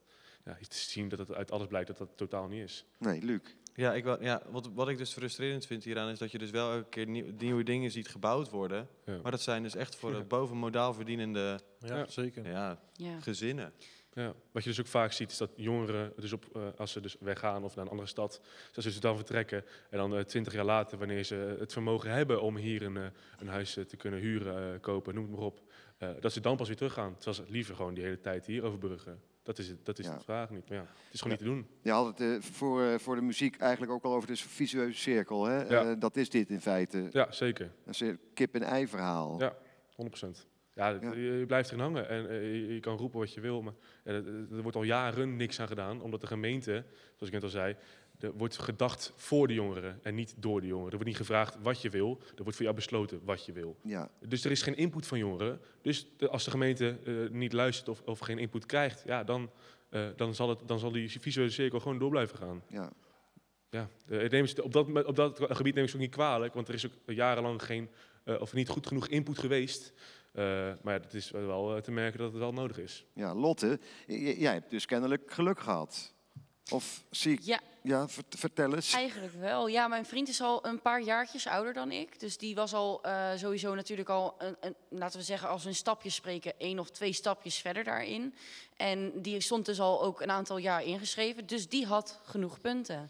[0.45, 2.85] ja, is te zien dat het uit alles blijkt dat dat totaal niet is.
[2.99, 3.41] Nee, Luc.
[3.75, 6.49] Ja, ik, wel- ja wat, wat ik dus frustrerend vind hieraan is dat je dus
[6.49, 8.87] wel elke keer nieuw- nieuwe dingen ziet gebouwd worden.
[9.05, 9.19] Ja.
[9.21, 10.17] Maar dat zijn dus echt voor Ja.
[10.17, 12.05] de bovenmodaal verdienende Ja, Ja.
[12.07, 12.47] zeker.
[12.49, 13.19] ja, Ja.
[13.19, 13.73] gezinnen.
[14.15, 17.01] Ja, wat je dus ook vaak ziet is dat jongeren, dus op, eh, als ze
[17.01, 20.53] dus weggaan of naar een andere stad, dat ze dus dan vertrekken en dan twintig
[20.53, 23.03] jaar later, wanneer ze het vermogen hebben om hier een, eh,
[23.37, 25.61] een huis eh, te kunnen huren, eh, kopen, noem het maar op,
[25.97, 27.15] eh, dat ze dan pas weer teruggaan.
[27.17, 29.21] Terwijl ze liever gewoon die hele tijd hier overbruggen.
[29.43, 30.13] Dat is, het, dat is Ja.
[30.17, 30.69] de vraag niet.
[30.69, 31.67] Maar ja, het is gewoon niet te doen.
[31.81, 34.99] Je had het eh, voor, eh, voor de muziek eigenlijk ook al over de visueuze
[34.99, 35.45] cirkel.
[35.45, 35.63] Hè?
[35.63, 35.83] Ja.
[35.91, 37.07] Eh, dat is dit in feite.
[37.11, 37.71] Ja, zeker.
[37.85, 39.39] Dat is een kip-en-ei verhaal.
[39.39, 39.55] Ja.
[39.95, 40.47] 100%.
[40.75, 41.13] Ja, het- Ja.
[41.13, 44.11] Je, je blijft erin hangen en eh, je, kan roepen wat je wil, maar ja,
[44.11, 46.83] er, er wordt al jaren niks aan gedaan, omdat de gemeente,
[47.15, 47.75] zoals ik net al zei,
[48.19, 50.89] er wordt gedacht voor de jongeren en niet door de jongeren.
[50.91, 53.77] Er wordt niet gevraagd wat je wil, er wordt voor jou besloten wat je wil.
[53.83, 54.09] Ja.
[54.27, 55.59] Dus er is geen input van jongeren.
[55.81, 59.49] Dus de- als de gemeente eh, niet luistert of, of geen input krijgt, ja, dan,
[59.89, 62.61] eh, dan, zal het, dan zal die visuele cirkel gewoon door blijven gaan.
[62.67, 62.91] ja.
[63.69, 66.67] Ja, eh, ze- op, dat, op dat gebied neem ik ze ook niet kwalijk, want
[66.67, 67.89] er is ook jarenlang geen,
[68.23, 70.24] eh, of niet goed genoeg input geweest Eh,
[70.81, 73.05] maar ja, het is wel eh, te merken dat het wel nodig is.
[73.13, 76.13] Ja, Lotte, jij hebt dus kennelijk geluk gehad.
[76.71, 77.39] Of zie ik...
[77.41, 78.93] Ja, Ja, vert- vertel eens.
[78.93, 79.67] Eigenlijk wel.
[79.67, 82.19] Ja, mijn vriend is al een paar jaartjes ouder dan ik.
[82.19, 85.69] Dus die was al eh, sowieso natuurlijk al, een, een, laten we zeggen, als we
[85.69, 88.35] een stapje spreken, één of twee stapjes verder daarin.
[88.77, 91.45] En die stond dus al ook een aantal jaar ingeschreven.
[91.45, 93.09] Dus die had genoeg punten.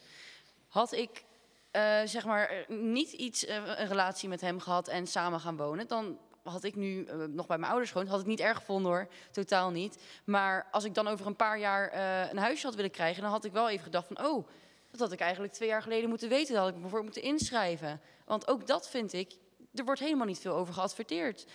[0.68, 1.24] Had ik,
[1.72, 5.58] eh, zeg maar, eh, niet iets, eh, een relatie met hem gehad en samen gaan
[5.58, 6.18] wonen, dan
[6.52, 8.10] had ik nu eh, nog bij mijn ouders gewoond.
[8.10, 10.04] Had ik niet erg gevonden hoor, totaal niet.
[10.24, 13.32] Maar als ik dan over een paar jaar eh, een huisje had willen krijgen, dan
[13.32, 14.48] had ik wel even gedacht van, oh,
[14.92, 16.54] dat had ik eigenlijk twee jaar geleden moeten weten.
[16.54, 18.02] Dat had ik me voor moeten inschrijven.
[18.26, 19.34] Want ook dat vind ik,
[19.74, 21.46] er wordt helemaal niet veel over geadverteerd.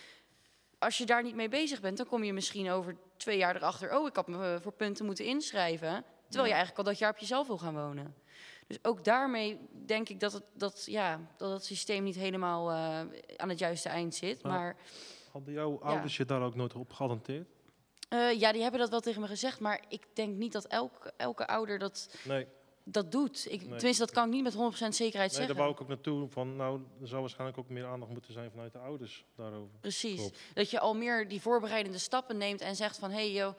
[0.78, 3.98] Als je daar niet mee bezig bent, dan kom je misschien over twee jaar erachter.
[3.98, 6.04] Oh, ik had me voor punten moeten inschrijven.
[6.28, 8.14] Terwijl je eigenlijk al dat jaar op jezelf wil gaan wonen.
[8.70, 13.00] Dus ook daarmee denk ik dat het, dat, ja, dat het systeem niet helemaal eh,
[13.36, 14.42] aan het juiste eind zit.
[14.42, 14.76] Maar- Maar
[15.32, 17.48] Hadden jouw ouders je daar ook nooit op geattenteerd?
[18.08, 19.60] eh, ja, die hebben dat wel tegen me gezegd.
[19.60, 22.46] Maar ik denk niet dat elke, elke ouder dat, Nee,
[22.84, 23.46] dat doet.
[23.50, 23.76] Ik, Nee.
[23.76, 25.46] Tenminste, dat kan ik niet met 100% zekerheid nee zeggen.
[25.46, 26.28] daar wou ik ook naartoe.
[26.28, 29.78] Van, nou, er zou waarschijnlijk ook meer aandacht moeten zijn vanuit de ouders daarover.
[29.80, 30.18] Precies.
[30.18, 30.38] Klopt.
[30.54, 33.10] Dat je al meer die voorbereidende stappen neemt en zegt van...
[33.10, 33.54] hé hey, joh,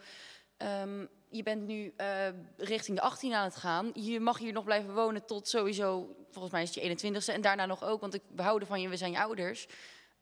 [0.58, 3.92] ehm, je bent nu eh, richting de 18 aan het gaan.
[3.94, 6.16] Je mag hier nog blijven wonen tot sowieso...
[6.32, 8.02] volgens mij is het je 21ste en daarna nog ook...
[8.02, 9.68] want ik, we houden van je, we zijn je ouders.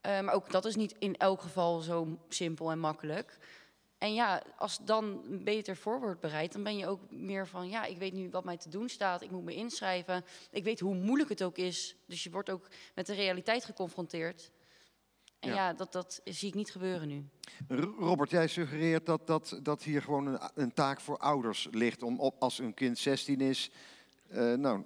[0.02, 3.38] Eh, maar ook dat is niet in elk geval zo simpel en makkelijk.
[3.98, 6.54] En ja, als dan beter voor wordt bereid...
[6.54, 7.70] dan ben je ook meer van...
[7.70, 9.22] ja, ik weet nu wat mij te doen staat.
[9.22, 10.26] Ik moet me inschrijven.
[10.52, 11.96] Ik weet hoe moeilijk het ook is.
[12.06, 14.52] Dus je wordt ook met de realiteit geconfronteerd...
[15.40, 15.56] En Ja.
[15.56, 17.26] ja, dat, dat zie ik niet gebeuren nu.
[18.00, 22.20] Robert, jij suggereert dat, dat, dat hier gewoon een, een taak voor ouders ligt om
[22.20, 23.72] op, als hun kind 16 is,
[24.28, 24.84] eh, nou,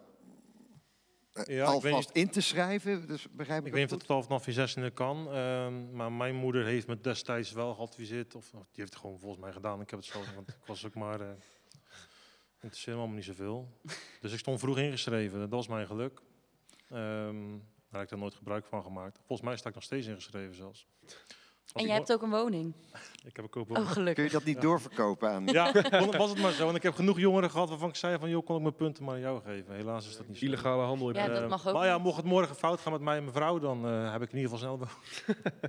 [1.34, 3.08] eh, Ja, alvast niet- in te schrijven.
[3.08, 5.32] Dus begrijp ik, Ik weet niet dat of het al vanaf je zestiende kan.
[5.32, 8.36] ehm, maar mijn moeder heeft me destijds wel geadviseerd.
[8.36, 9.82] Of, die heeft het gewoon volgens mij gedaan.
[9.82, 11.22] Ik heb het zo, want ik was ook maar...
[11.22, 11.28] eh
[12.62, 13.78] interesseerde me allemaal niet zoveel.
[14.22, 15.39] Dus ik stond vroeg ingeschreven.
[15.39, 16.20] Dat was mijn geluk.
[16.89, 19.17] Ehm daar heb ik daar nooit gebruik van gemaakt.
[19.17, 20.88] Volgens mij sta ik nog steeds ingeschreven zelfs.
[21.63, 22.73] Want En jij hebt ook een woning.
[23.29, 24.25] Ik heb ook ook Oh, Kun gelukkig.
[24.25, 25.45] je dat niet doorverkopen aan...
[25.45, 25.71] Ja,
[26.17, 26.69] was het maar zo.
[26.69, 28.29] En ik heb genoeg jongeren gehad waarvan ik zei van...
[28.29, 29.75] joh, kon ik mijn punten maar aan jou geven.
[29.75, 30.45] Helaas is dat niet zo.
[30.45, 33.01] Illegale handel in Ja, dat mag ook Maar ja, mocht het morgen fout gaan met
[33.01, 34.88] mij en mijn vrouw, dan eh, heb ik in ieder geval snel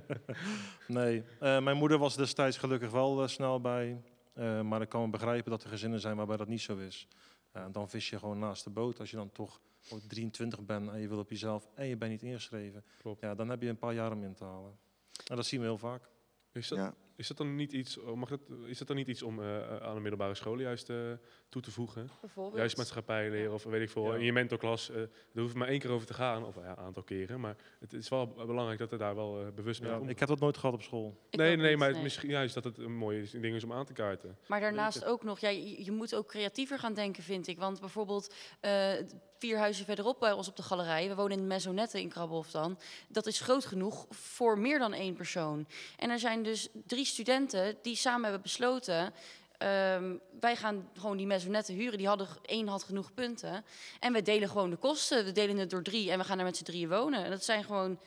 [0.97, 4.01] nee, eh, mijn moeder was destijds gelukkig wel eh, snel bij.
[4.33, 7.07] Eh, maar ik kan me begrijpen dat er gezinnen zijn waarbij dat niet zo is.
[7.55, 8.99] Eh, dan vis je gewoon naast de boot.
[8.99, 12.11] Als je dan toch ook 23 bent en je wil op jezelf en je bent
[12.11, 12.83] niet ingeschreven.
[12.97, 13.21] Klopt.
[13.21, 14.77] Ja, dan heb je een paar jaar om in te halen.
[15.27, 16.09] En dat zien we heel vaak.
[16.51, 16.95] Is dat, Ja.
[17.15, 19.77] is dat dan niet iets, oh, mag dat, is dat dan niet iets om eh,
[19.77, 21.11] aan de middelbare scholen juist eh,
[21.49, 22.09] toe te voegen?
[22.21, 22.57] Bijvoorbeeld.
[22.57, 24.11] Juist maatschappij leren of weet ik veel.
[24.11, 24.15] Ja.
[24.19, 24.95] In je mentorklas, eh
[25.33, 26.45] er hoeft maar één keer over te gaan.
[26.45, 27.39] Of ja, een aantal keren.
[27.39, 30.09] Maar het is wel belangrijk dat er daar wel eh, bewust mee Ja, komt.
[30.09, 31.17] ik heb dat nooit gehad op school.
[31.29, 32.01] Ik nee, nee, niet, maar nee.
[32.01, 34.37] misschien juist dat het een mooie ding is om aan te kaarten.
[34.45, 37.57] Maar daarnaast ook nog, ja, je, je moet ook creatiever gaan denken, vind ik.
[37.57, 38.91] Want bijvoorbeeld eh,
[39.39, 42.51] vier huizen verderop bij ons op de galerij, we wonen in de Maisonette in Krabbehof
[42.51, 45.67] dan, dat is groot genoeg voor meer dan één persoon.
[45.97, 49.13] En er zijn dus drie studenten die samen hebben besloten,
[49.57, 51.97] ehm, wij gaan gewoon die Maisonette huren.
[51.97, 53.65] Die hadden, één had genoeg punten.
[53.99, 55.25] En we delen gewoon de kosten.
[55.25, 57.23] We delen het door drie en we gaan er met z'n drieën wonen.
[57.23, 57.99] En dat zijn gewoon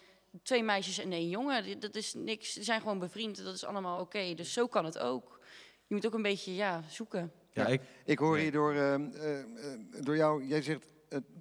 [0.43, 1.81] twee meisjes en één jongen.
[1.81, 3.45] Dat is niks, die zijn gewoon bevriend.
[3.45, 4.35] Dat is allemaal oké.
[4.35, 5.41] Dus zo kan het ook.
[5.87, 7.33] Je moet ook een beetje ja, zoeken.
[7.53, 8.43] Ja, ik, Ik hoor Ja.
[8.43, 9.45] hier door, ehm, eh, eh,
[10.01, 10.87] door jou, jij zegt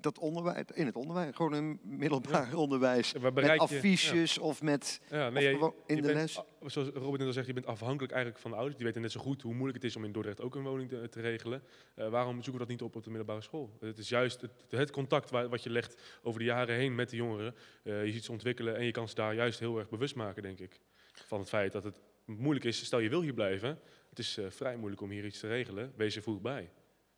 [0.02, 5.32] dat onderwijs, in het onderwijs, gewoon een middelbaar onderwijs, met je- affiches of met, of
[5.32, 6.42] nee, gewoon in de bent les.
[6.66, 8.78] Zoals net al zegt, je bent afhankelijk eigenlijk van de ouders.
[8.78, 10.90] Die weten net zo goed hoe moeilijk het is om in Dordrecht ook een woning
[10.90, 11.64] te, te regelen.
[11.96, 13.78] Eh, waarom zoeken we dat niet op op de middelbare school?
[13.80, 17.10] Het is juist het, het contact waar, wat je legt over de jaren heen met
[17.10, 17.56] de jongeren.
[17.84, 20.44] Eh, je ziet ze ontwikkelen en je kan ze daar juist heel erg bewust maken,
[20.44, 20.80] denk ik.
[21.26, 22.86] Van het feit dat het moeilijk is.
[22.86, 23.80] Stel je wil hier blijven.
[24.10, 25.94] Het is eh, vrij moeilijk om hier iets te regelen.
[25.96, 26.70] Wees er vroeg bij.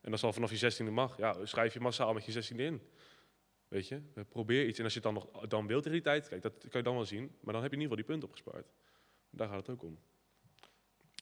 [0.01, 2.81] En als al vanaf je 16e mag, ja, schrijf je massaal met je 16e in.
[3.67, 4.77] Weet je, Eh, probeer iets.
[4.77, 6.83] En als je het dan nog dan wilt in die tijd, kijk, dat kan je
[6.83, 7.31] dan wel zien.
[7.41, 8.67] Maar dan heb je in ieder geval die punten opgespaard.
[9.29, 9.99] Daar gaat het ook om.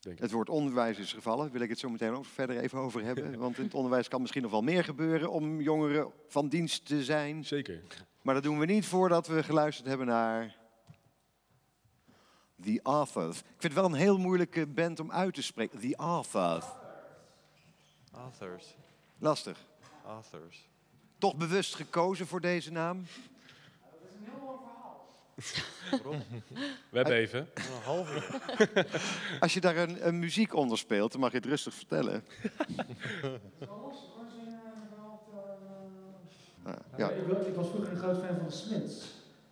[0.02, 0.18] Denk.
[0.18, 3.38] Het woord onderwijs is gevallen, wil ik het zo meteen ook verder even over hebben.
[3.38, 7.04] Want in het onderwijs kan misschien nog wel meer gebeuren om jongeren van dienst te
[7.04, 7.44] zijn.
[7.44, 7.82] Zeker.
[8.22, 10.56] Maar dat doen we niet voordat we geluisterd hebben naar
[12.62, 13.38] The Authors.
[13.38, 15.80] Ik vind het wel een heel moeilijke band om uit te spreken.
[15.80, 16.64] The Authors.
[18.22, 18.74] Authors.
[19.18, 19.58] Lastig.
[20.06, 20.68] Authors.
[21.18, 23.04] Toch bewust gekozen voor deze naam?
[26.90, 27.48] We hebben even.
[27.54, 28.40] Een halve
[29.40, 32.24] Als je daar een, een muziek onder speelt, dan mag je het rustig vertellen.
[36.62, 37.10] Ah, ja.
[37.10, 39.06] Ik, wa- ik was vroeger een groot fan van de Smiths.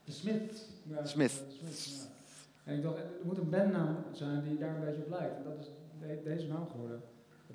[0.05, 0.69] De Smith.
[0.83, 1.31] Ja, Smith.
[1.33, 2.09] eh, Smith,
[2.65, 5.37] En ik dacht, er moet een bandnaam zijn die daar een beetje op lijkt.
[5.37, 5.67] En dat is
[6.01, 7.03] de- deze naam geworden.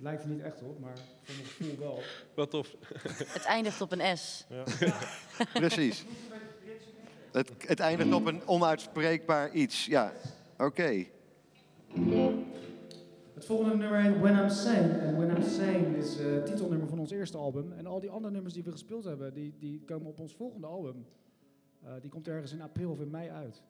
[0.01, 1.99] Het lijkt er niet echt op, maar voor mijn gevoel wel.
[2.35, 2.75] Wat tof.
[3.37, 4.45] Het eindigt op een S.
[4.49, 4.63] Ja.
[5.53, 6.05] Precies.
[7.31, 9.85] Het, het eindigt op een onuitspreekbaar iets.
[9.85, 10.13] Ja,
[10.57, 11.05] oké.
[13.33, 14.97] Het volgende nummer heet When I'm Sane.
[14.97, 17.71] En When I'm Sane is eh, het titelnummer van ons eerste album.
[17.71, 20.67] En al die andere nummers die we gespeeld hebben, die, die komen op ons volgende
[20.67, 21.05] album.
[21.83, 23.61] Eh, die komt ergens in april of in mei uit.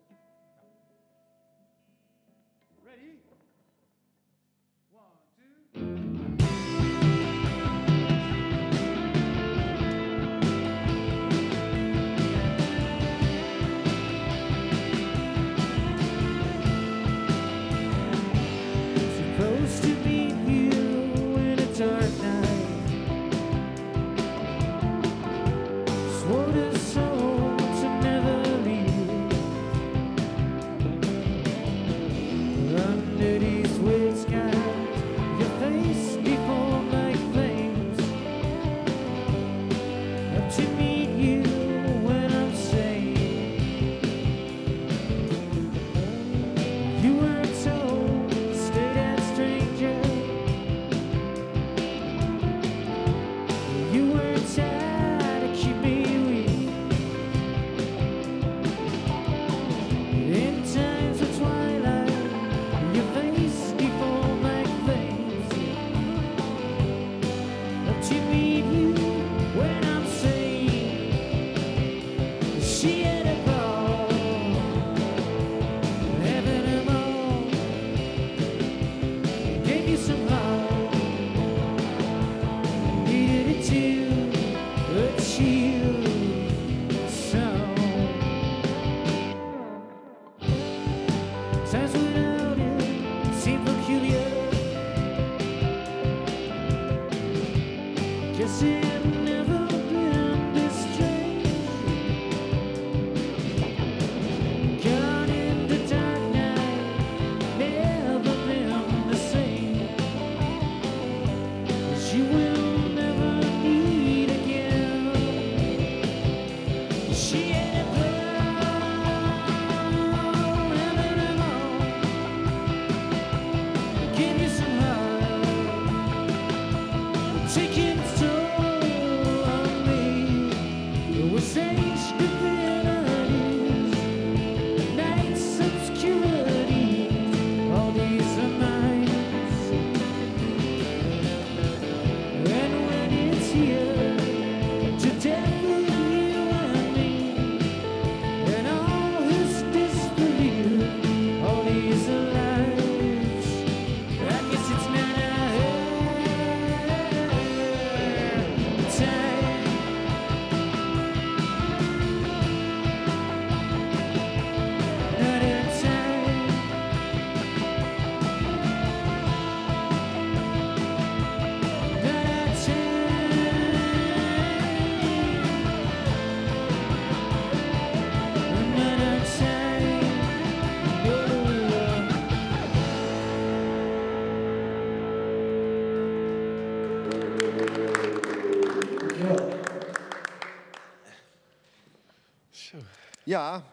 [193.32, 193.64] Ja.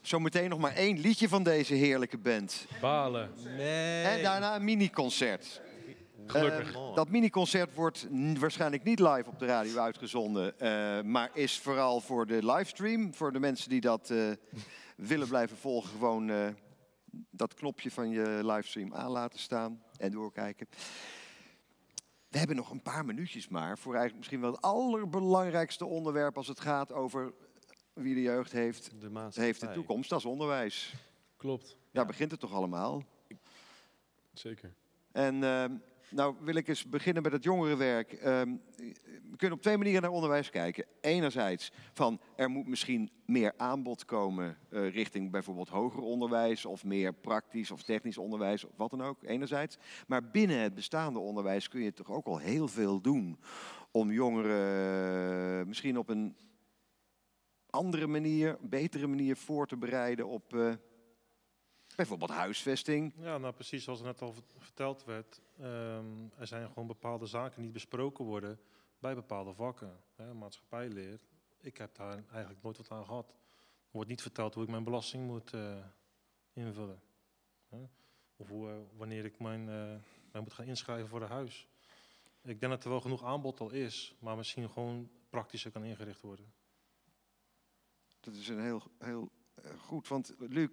[0.00, 2.66] Zometeen nog maar één liedje van deze heerlijke band.
[2.80, 3.30] Balen.
[3.56, 4.04] Nee.
[4.04, 5.60] En daarna een miniconcert.
[6.26, 6.74] Gelukkig.
[6.74, 8.06] Eh, dat miniconcert wordt
[8.38, 13.14] waarschijnlijk niet live op de radio uitgezonden, eh, maar is vooral voor de livestream.
[13.14, 14.30] Voor de mensen die dat eh,
[15.10, 16.48] willen blijven volgen, gewoon eh,
[17.30, 20.66] dat knopje van je livestream aan laten staan en doorkijken.
[22.28, 26.48] We hebben nog een paar minuutjes maar voor eigenlijk misschien wel het allerbelangrijkste onderwerp als
[26.48, 27.32] het gaat over
[27.94, 30.10] wie de jeugd heeft, de heeft de toekomst.
[30.10, 30.94] Dat is onderwijs.
[31.36, 31.76] Klopt.
[31.90, 33.04] Daar begint het toch allemaal.
[34.32, 34.74] Zeker.
[35.12, 35.72] En ehm,
[36.10, 38.12] nou wil ik eens beginnen met het jongerenwerk.
[38.12, 38.54] Ehm,
[39.30, 40.84] we kunnen op twee manieren naar onderwijs kijken.
[41.00, 47.12] Enerzijds van er moet misschien meer aanbod komen eh, richting bijvoorbeeld hoger onderwijs of meer
[47.12, 49.22] praktisch of technisch onderwijs of wat dan ook.
[49.22, 49.78] Enerzijds.
[50.06, 53.38] Maar binnen het bestaande onderwijs kun je toch ook al heel veel doen
[53.90, 56.36] om jongeren misschien op een
[57.74, 60.74] andere manier, betere manier voor te bereiden op eh,
[61.96, 63.12] bijvoorbeeld huisvesting.
[63.16, 65.40] Ja, nou precies zoals er net al vert- verteld werd.
[65.58, 68.60] ehm, er zijn gewoon bepaalde zaken die niet besproken worden
[68.98, 69.96] bij bepaalde vakken.
[70.14, 71.20] Hè, maatschappijleer.
[71.60, 73.34] Ik heb daar eigenlijk nooit wat aan gehad.
[73.90, 75.76] wordt niet verteld hoe ik mijn belasting moet eh,
[76.52, 77.00] invullen.
[77.68, 77.78] Hè?
[78.36, 79.64] Of hoe, eh, wanneer ik mijn,
[80.32, 81.66] mij moet gaan inschrijven voor een huis.
[82.42, 86.20] Ik denk dat er wel genoeg aanbod al is, maar misschien gewoon praktischer kan ingericht
[86.20, 86.52] worden.
[88.24, 90.08] Dat is een heel, heel eh, goed.
[90.08, 90.68] Want Luc,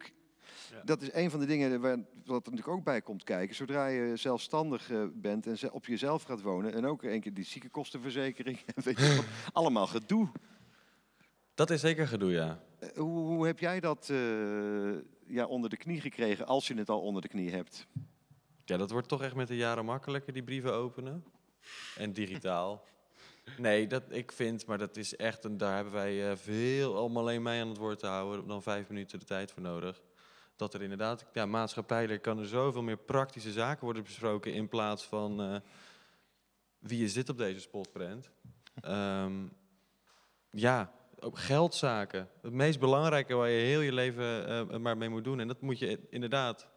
[0.72, 0.82] Ja.
[0.84, 3.56] dat is een van de dingen waar, wat er natuurlijk ook bij komt kijken.
[3.56, 6.74] Zodra je zelfstandig eh, bent en op jezelf gaat wonen.
[6.74, 8.60] En ook een keer die ziekenkostenverzekering.
[8.84, 9.24] weet je
[9.54, 10.30] allemaal gedoe.
[11.54, 12.64] Dat is zeker gedoe, ja.
[12.80, 14.18] Eh, Hoe, hoe heb jij dat eh,
[15.26, 17.88] ja, onder de knie gekregen als je het al onder de knie hebt?
[18.66, 21.24] Ja, dat wordt toch echt met de jaren makkelijker, die brieven openen.
[21.95, 22.84] En digitaal.
[23.58, 27.18] Nee, dat, ik vind, maar dat is echt, een, daar hebben wij eh, veel, om
[27.18, 30.02] alleen mij aan het woord te houden, dan vijf minuten de tijd voor nodig.
[30.56, 35.04] Dat er inderdaad, ja, maatschappijlijk kan er zoveel meer praktische zaken worden besproken in plaats
[35.04, 35.56] van eh,
[36.80, 38.30] wie is dit op deze spotprint.
[38.82, 39.48] Ehm,
[40.50, 42.30] ja, ook geldzaken.
[42.42, 45.39] Het meest belangrijke waar je heel je leven eh, maar mee moet doen.
[45.39, 46.68] En dat moet je inderdaad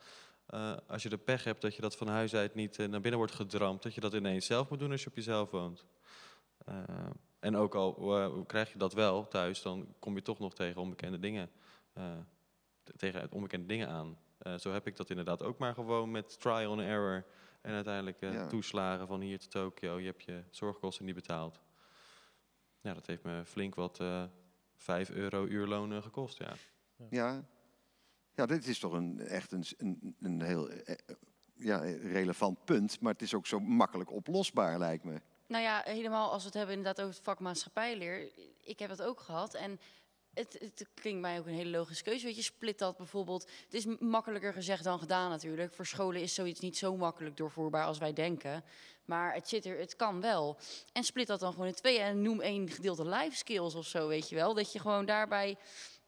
[0.86, 3.34] als je de pech hebt dat je dat van huis uit niet naar binnen wordt
[3.34, 5.86] gedramd, dat je dat ineens zelf moet doen als je op jezelf woont.
[6.64, 6.84] Eh,
[7.38, 10.80] en ook al eh, krijg je dat wel thuis, dan kom je toch nog tegen
[10.80, 11.50] onbekende dingen,
[11.92, 12.18] eh,
[12.96, 14.18] tegen onbekende dingen aan.
[14.58, 17.24] Zo heb ik dat inderdaad ook maar gewoon met trial and error
[17.60, 18.46] en uiteindelijk Ja.
[18.46, 19.98] toeslagen van hier te Tokio.
[19.98, 21.60] Je hebt je zorgkosten niet betaald.
[22.80, 24.24] Ja, dat heeft me flink wat eh
[24.76, 26.52] 5 euro uurloon gekost, ja.
[27.10, 27.44] Ja,
[28.34, 30.70] ja dit is toch een, echt een, een, een heel
[31.54, 33.00] ja, relevant punt.
[33.00, 35.20] Maar het is ook zo makkelijk oplosbaar, lijkt me.
[35.54, 37.38] Nou ja, helemaal als we het hebben inderdaad over het vak.
[38.60, 39.80] Ik heb het ook gehad en
[40.32, 42.26] het, het klinkt mij ook een hele logische keuze.
[42.26, 43.50] Weet je, split dat bijvoorbeeld.
[43.64, 45.72] Het is makkelijker gezegd dan gedaan natuurlijk.
[45.72, 48.64] Voor scholen is zoiets niet zo makkelijk doorvoerbaar als wij denken.
[49.04, 50.58] Maar het zit er, het kan wel.
[50.92, 54.08] En split dat dan gewoon in tweeën en noem één gedeelte life skills of zo,
[54.08, 54.54] weet je wel.
[54.54, 55.56] Dat je gewoon daarbij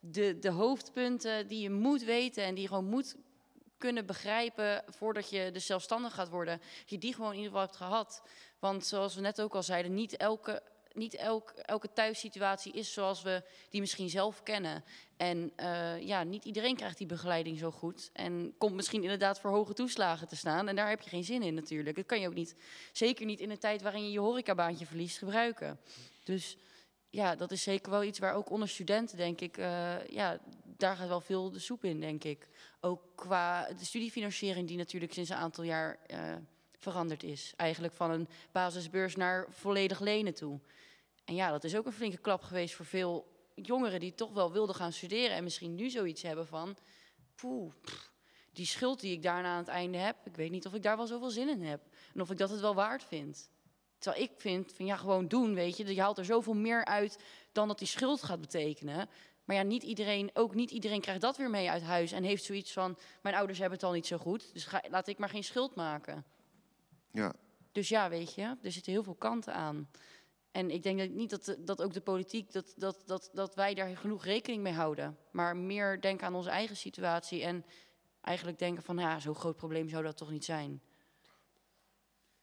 [0.00, 3.16] de, de hoofdpunten die je moet weten en die je gewoon moet
[3.78, 7.66] kunnen begrijpen voordat je dus zelfstandig gaat worden, dat je die gewoon in ieder geval
[7.66, 8.22] hebt gehad.
[8.58, 13.22] Want zoals we net ook al zeiden, niet elke, niet elk, elke thuissituatie is zoals
[13.22, 14.84] we die misschien zelf kennen.
[15.16, 18.10] En eh, ja, niet iedereen krijgt die begeleiding zo goed.
[18.12, 20.68] En komt misschien inderdaad voor hoge toeslagen te staan.
[20.68, 21.96] En daar heb je geen zin in natuurlijk.
[21.96, 22.56] Dat kan je ook niet,
[22.92, 25.80] zeker niet in een tijd waarin je je horecabaantje verliest, gebruiken.
[26.24, 26.56] Dus
[27.10, 30.96] ja, dat is zeker wel iets waar ook onder studenten, denk ik, eh, ja, daar
[30.96, 32.48] gaat wel veel de soep in, denk ik.
[32.80, 36.34] Ook qua de studiefinanciering die natuurlijk sinds een aantal jaar eh,
[36.76, 37.52] veranderd is.
[37.56, 40.60] Eigenlijk van een basisbeurs naar volledig lenen toe.
[41.24, 44.52] En ja, dat is ook een flinke klap geweest voor veel jongeren die toch wel
[44.52, 46.76] wilden gaan studeren en misschien nu zoiets hebben van,
[47.34, 47.72] poeh,
[48.52, 50.96] die schuld die ik daarna aan het einde heb, ik weet niet of ik daar
[50.96, 51.80] wel zoveel zin in heb.
[52.14, 53.50] En of ik dat het wel waard vind.
[53.98, 55.94] Terwijl ik vind van ja, gewoon doen, weet je.
[55.94, 57.18] Je haalt er zoveel meer uit
[57.52, 59.08] dan dat die schuld gaat betekenen.
[59.44, 62.44] Maar ja, niet iedereen, ook niet iedereen krijgt dat weer mee uit huis en heeft
[62.44, 65.28] zoiets van, mijn ouders hebben het al niet zo goed, dus ga, laat ik maar
[65.28, 66.24] geen schuld maken.
[67.16, 67.34] Ja.
[67.72, 69.90] Dus ja, weet je, er zitten heel veel kanten aan.
[70.50, 73.74] En ik denk dat niet dat, dat ook de politiek, dat, dat, dat, dat wij
[73.74, 75.18] daar genoeg rekening mee houden.
[75.30, 77.64] Maar meer denken aan onze eigen situatie en
[78.20, 80.82] eigenlijk denken van, ja, zo'n groot probleem zou dat toch niet zijn.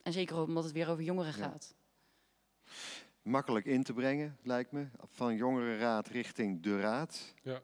[0.01, 1.43] En zeker ook omdat het weer over jongeren Ja.
[1.43, 1.76] gaat.
[3.21, 4.88] Makkelijk in te brengen, lijkt me.
[5.03, 7.34] Van jongerenraad richting de raad.
[7.43, 7.61] Ja.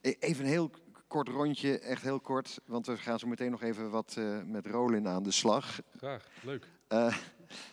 [0.00, 0.70] E- Even een heel
[1.12, 2.60] kort rondje, echt heel kort.
[2.64, 5.80] Want we gaan zo meteen nog even wat eh, met Rolin aan de slag.
[5.96, 6.66] Graag, leuk.
[6.88, 7.16] Eh,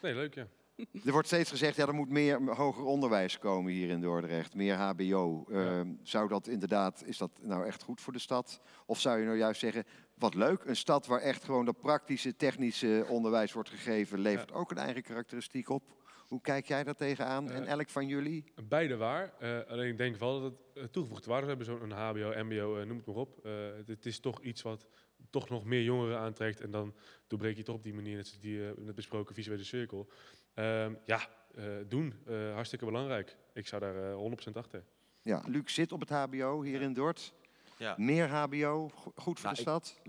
[0.01, 0.47] Nee, leuk ja.
[1.05, 4.55] er wordt steeds gezegd, ja, er moet meer hoger onderwijs komen hier in Dordrecht.
[4.55, 5.45] Meer hbo.
[5.49, 5.79] Ja.
[5.79, 8.61] Eh, Zou dat inderdaad, is dat nou echt goed voor de stad?
[8.85, 9.83] Of zou je nou juist zeggen,
[10.13, 14.71] wat leuk, een stad waar echt gewoon dat praktische, technische onderwijs wordt gegeven, levert ook
[14.71, 15.83] een eigen karakteristiek op.
[16.29, 17.49] Hoe kijk jij daar tegenaan?
[17.51, 18.43] en Eh, elk van jullie?
[18.63, 19.33] Beide waar.
[19.39, 21.65] Eh, alleen ik denk wel dat het eh, toegevoegde waarde hebben.
[21.65, 23.45] Zo'n HBO, MBO, eh, noem het maar op.
[23.45, 24.85] Eh, het, het is toch iets wat
[25.29, 26.61] toch nog meer jongeren aantrekt.
[26.61, 26.93] En dan
[27.27, 30.07] doorbreek je toch op die manier, net zoals die net besproken visuele cirkel.
[30.53, 31.19] Ehm, ja,
[31.55, 32.13] eh, doen.
[32.25, 33.37] Eh, hartstikke belangrijk.
[33.53, 34.83] Ik zou daar eh 100% achter.
[35.21, 37.33] Ja, Luc zit op het HBO hier in Dort.
[37.77, 37.95] Ja.
[37.97, 40.01] Meer HBO, go- goed voor Nou, de stad.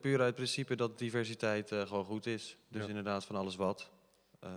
[0.00, 2.56] Puur uit principe dat diversiteit eh, gewoon goed is.
[2.68, 2.88] Dus Ja.
[2.88, 3.90] inderdaad van alles wat.
[4.40, 4.50] Eh,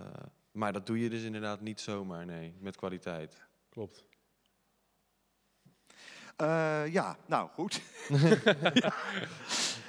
[0.52, 2.54] maar dat doe je dus inderdaad niet zomaar, nee.
[2.60, 3.46] Met kwaliteit.
[3.68, 4.06] Klopt.
[6.36, 7.80] Eh, ja, nou goed.
[8.74, 8.94] Ja.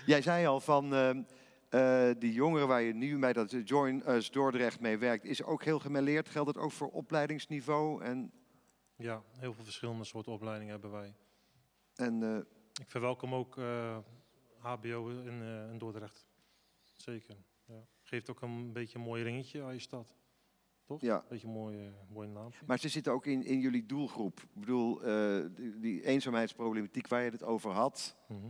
[0.06, 1.22] Jij zei al van ehm,
[1.70, 5.64] eh, die jongeren waar je nu bij dat Join Us Dordrecht mee werkt, is ook
[5.64, 6.30] heel gemêleerd.
[6.30, 8.04] Geldt het ook voor opleidingsniveau?
[8.04, 8.32] En,
[8.96, 11.16] Ja, heel veel verschillende soorten opleidingen hebben wij.
[11.96, 12.38] en eh,
[12.82, 13.98] Ik verwelkom ook eh,
[14.58, 16.26] HBO in, eh, in Dordrecht.
[16.96, 17.36] Zeker.
[17.66, 17.86] Ja.
[18.02, 20.16] Geeft ook een beetje een mooi ringetje aan je stad.
[20.90, 21.02] Toch?
[21.02, 21.24] Ja.
[21.30, 22.52] Beetje een mooie, mooie naam.
[22.66, 24.40] Maar ze zitten ook in, in jullie doelgroep.
[24.40, 28.48] Ik bedoel, eh, die, die eenzaamheidsproblematiek waar je het over had, Mhm.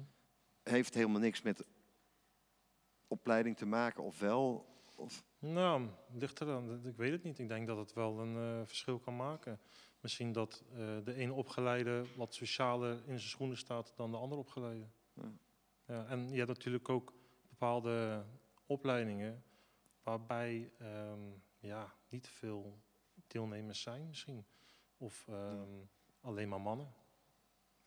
[0.63, 1.65] heeft helemaal niks met
[3.07, 4.67] opleiding te maken, of wel?
[4.95, 6.85] Of, Nou, ligt eraan.
[6.85, 7.39] Ik weet het niet.
[7.39, 9.59] Ik denk dat het wel een eh, verschil kan maken.
[9.99, 14.41] Misschien dat eh, de ene opgeleide wat socialer in zijn schoenen staat dan de andere
[14.41, 14.85] opgeleide.
[15.13, 15.31] Ja.
[15.85, 17.13] Ja, en je hebt natuurlijk ook
[17.49, 18.25] bepaalde
[18.65, 19.43] opleidingen
[20.03, 21.19] waarbij ehm,
[21.59, 22.79] ja, niet veel
[23.27, 24.45] deelnemers zijn misschien.
[24.97, 25.83] Of ehm,
[26.21, 26.93] alleen maar mannen.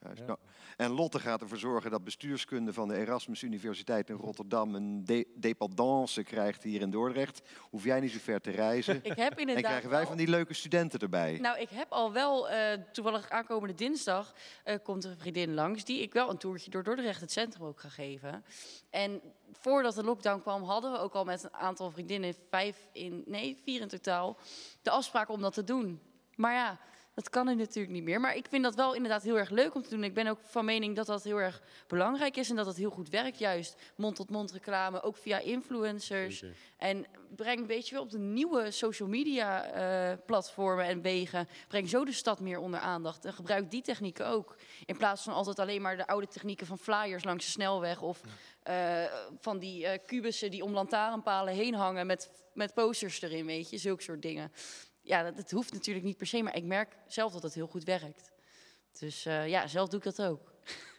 [0.03, 0.20] Juist.
[0.20, 0.26] Ja.
[0.26, 0.38] Nou,
[0.76, 5.26] en Lotte gaat ervoor zorgen dat bestuurskunde van de Erasmus Universiteit in Rotterdam een de
[5.34, 7.42] dependance krijgt hier in Dordrecht.
[7.59, 8.96] Hoef jij niet zo ver te reizen.
[9.05, 11.38] Ik heb En inderdaad krijgen wij van die leuke studenten erbij.
[11.40, 14.34] Nou, ik heb al wel, eh, toevallig aankomende dinsdag,
[14.64, 17.66] eh, komt er een vriendin langs die ik wel een toertje door Dordrecht, het centrum,
[17.66, 18.44] ook ga geven.
[18.90, 19.20] En
[19.53, 23.61] voordat de lockdown kwam, hadden we ook al met een aantal vriendinnen, vijf in, nee,
[23.64, 24.36] vier in totaal,
[24.82, 26.00] de afspraak om dat te doen.
[26.34, 26.78] Maar ja,
[27.15, 28.21] dat kan nu natuurlijk niet meer.
[28.21, 30.05] Maar ik vind dat wel inderdaad heel erg leuk om te doen.
[30.05, 32.91] Ik ben ook van mening dat dat heel erg belangrijk is en dat het heel
[32.91, 36.39] goed werkt, juist mond-tot-mond reclame, ook via influencers.
[36.39, 36.57] Zeker.
[36.77, 37.07] En
[37.37, 42.05] breng, weet je wel, op de nieuwe social media eh, platformen en wegen, breng zo
[42.05, 43.25] de stad meer onder aandacht.
[43.25, 44.57] En gebruik die technieken ook.
[44.85, 48.21] In plaats van altijd alleen maar de oude technieken van flyers langs de snelweg of
[48.63, 49.05] eh,
[49.41, 53.79] van die eh, kubussen die om lantaarnpalen heen hangen met, met posters erin, weet je,
[53.79, 54.53] zulke soort dingen.
[55.03, 57.66] Ja, dat, dat hoeft natuurlijk niet per se, maar ik merk zelf dat het heel
[57.66, 58.32] goed werkt.
[58.98, 60.53] Dus eh, ja, zelf doe ik dat ook.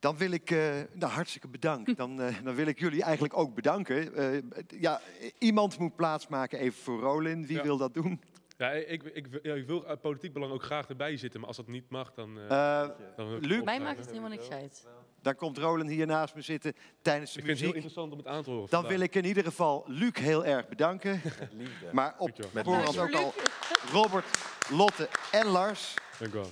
[0.00, 1.96] Dan wil ik, eh, nou hartstikke bedankt.
[2.02, 4.14] Dan, eh, dan wil ik jullie eigenlijk ook bedanken.
[4.14, 4.42] Eh,
[4.80, 5.00] ja,
[5.38, 7.46] iemand moet plaatsmaken even voor Rolin.
[7.46, 7.62] Wie Ja.
[7.62, 8.20] wil dat doen?
[8.56, 11.56] Ja, ik, ik, ja, ik wil uit politiek belang ook graag erbij zitten, maar als
[11.56, 12.34] dat niet mag, dan...
[13.16, 14.86] dan Mij maakt het helemaal niks uit.
[15.22, 17.84] Dan komt Rolin hier naast me zitten tijdens de Ik vind het heel muziek.
[17.92, 18.70] interessant om het aan te horen.
[18.70, 21.20] Dan wil ik in ieder geval Luc heel erg bedanken.
[21.52, 21.88] Liefde.
[21.92, 22.30] Maar op
[22.64, 23.34] voorhand ook al
[23.92, 24.26] Robert,
[24.70, 25.94] Lotte en Lars.
[26.18, 26.50] Dank u wel.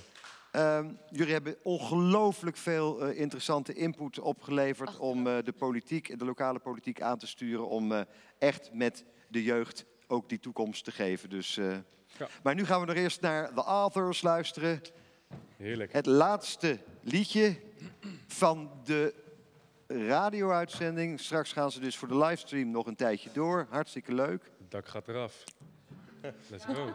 [0.51, 6.25] Ehm, jullie hebben ongelooflijk veel eh, interessante input opgeleverd Ach, om eh, de politiek, de
[6.25, 8.01] lokale politiek aan te sturen, om eh,
[8.37, 11.29] echt met de jeugd ook die toekomst te geven.
[11.29, 11.75] Dus, eh,
[12.17, 12.27] Ja.
[12.43, 14.81] Maar nu gaan we nog eerst naar The Authors luisteren.
[15.57, 15.93] Heerlijk.
[15.93, 17.59] Het laatste liedje
[18.27, 19.13] van de
[19.87, 21.19] radio-uitzending.
[21.19, 23.67] Straks gaan ze dus voor de livestream nog een tijdje door.
[23.69, 24.43] Hartstikke leuk.
[24.57, 25.43] Het dak gaat eraf.
[26.49, 26.93] Let's go.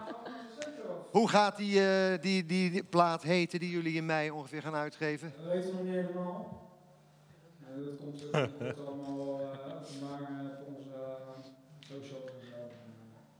[1.10, 4.74] Hoe gaat die, eh, die, die, die plaat heten die jullie in mei ongeveer gaan
[4.74, 5.32] uitgeven?
[5.36, 6.62] Dat weten we nog niet helemaal.
[7.58, 8.22] Nee, dat komt,
[8.86, 9.76] allemaal eh, eh,
[10.60, 11.44] op onze eh,
[11.80, 12.24] socials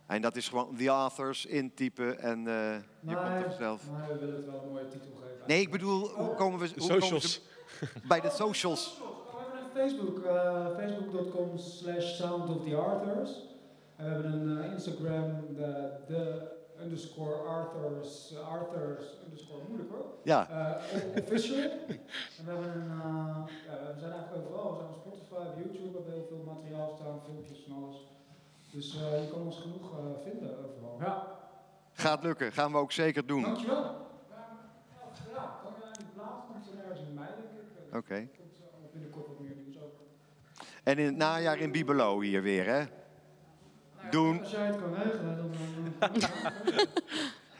[0.06, 3.90] en dat is gewoon The Authors intypen en eh, je komt er vanzelf.
[3.90, 5.44] Maar we willen het wel een mooie titel geven.
[5.46, 7.42] Nee, ik bedoel, hoe komen we De hoe komen socials.
[8.08, 8.82] bij de socials?
[9.02, 13.30] Oh, we hebben een Facebook, eh, facebook.com slash sound of the Arthurs.
[13.96, 16.52] En we hebben een eh, Instagram, de, de
[16.82, 20.04] underscore Arthurs, Arthurs underscore moeilijk hoor.
[20.22, 21.56] Ja, Eh, official.
[21.58, 24.70] en we hebben een, eh, ja, we zijn eigenlijk overal.
[24.72, 27.96] We zijn op Spotify, op YouTube, we hebben heel veel materiaal staan, filmpjes en alles.
[28.74, 30.96] Dus eh, je kan ons genoeg eh, vinden overal.
[31.00, 31.26] Ja,
[31.92, 32.52] gaat lukken.
[32.52, 33.38] Gaan we ook zeker doen.
[33.38, 33.46] Oké.
[33.48, 33.82] dankjewel.
[33.82, 33.86] Ja,
[35.34, 37.48] ja, kan je die plaat komt er ergens in mei denk
[38.24, 38.30] ik.
[38.38, 40.04] Komt eh, binnenkort wat meer nieuws over.
[40.82, 42.84] En in het najaar in Bibelo hier weer, hè?
[44.10, 44.40] Doen.
[44.40, 45.50] Als jij het kan regelen, dan...
[46.10, 46.84] eh,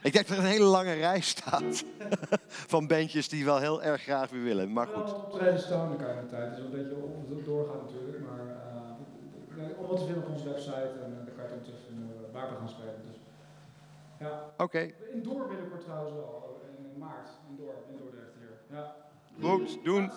[0.03, 1.85] Ik denk dat er een hele lange rij staat
[2.73, 4.73] van bandjes die wel heel erg graag weer willen.
[4.73, 6.49] Maar goed, wat optreden staan de komende tijd.
[6.51, 8.19] Het is een beetje doorgaat natuurlijk.
[8.21, 8.74] Maar
[9.57, 10.95] eh, nee, allemaal te vinden op onze website.
[11.05, 13.01] En eh, dan kan je terugvinden eh, waar we gaan spelen.
[13.09, 13.19] Dus,
[14.19, 14.51] ja.
[14.57, 14.79] oké.
[15.13, 16.61] In Door binnenkort trouwens wel.
[16.79, 17.29] In, in maart.
[17.49, 17.75] In Door.
[17.91, 18.77] In Dordrecht hier.
[18.77, 18.97] Ja.
[19.41, 20.11] Goed, doen.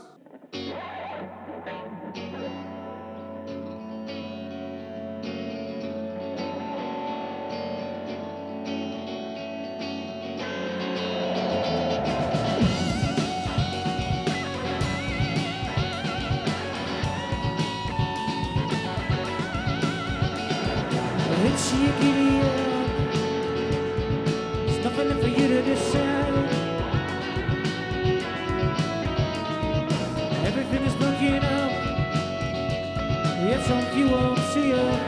[21.81, 23.07] You giddy up.
[24.65, 26.33] There's nothing for you to decide.
[30.45, 31.71] Everything is broken up.
[33.47, 35.06] Yet some few won't see a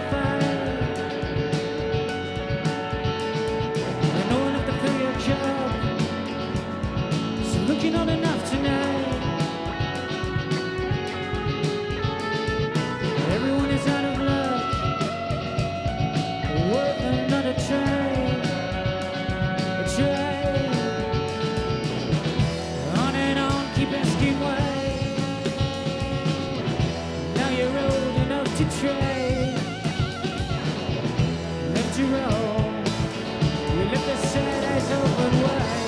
[34.08, 35.80] left sad eyes open wide.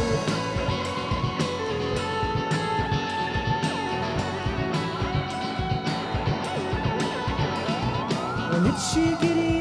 [8.67, 8.97] It's.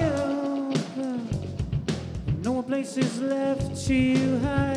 [0.02, 0.72] Oh,
[2.42, 4.69] no more places left to hide.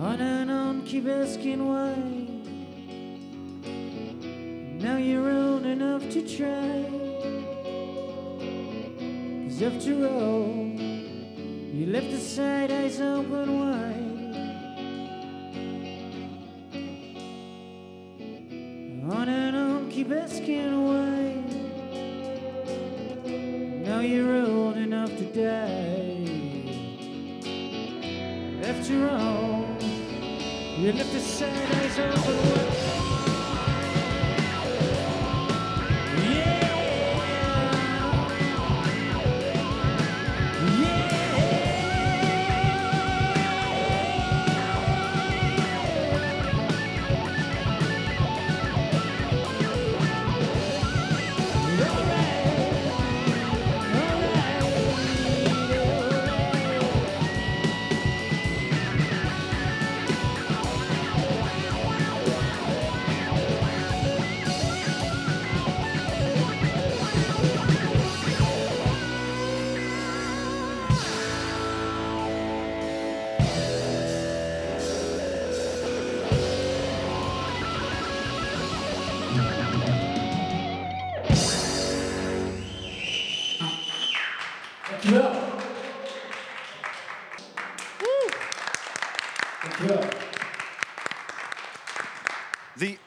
[0.00, 1.94] On and on, keep asking why.
[4.80, 6.88] Now you're old enough to try.
[9.44, 10.56] Cause after all,
[11.76, 14.20] you left the side eyes open wide.
[19.12, 21.44] On and on, keep asking why.
[23.84, 26.16] Now you're old enough to die.
[28.64, 29.39] After all,
[30.80, 32.69] you left the side eyes open.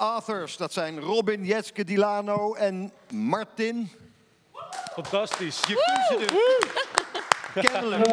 [0.04, 3.90] Authors, dat zijn Robin, Jetske, Dilano en Martin.
[4.94, 5.60] Fantastisch.
[5.68, 8.08] Je kunt ze dus kennelijk,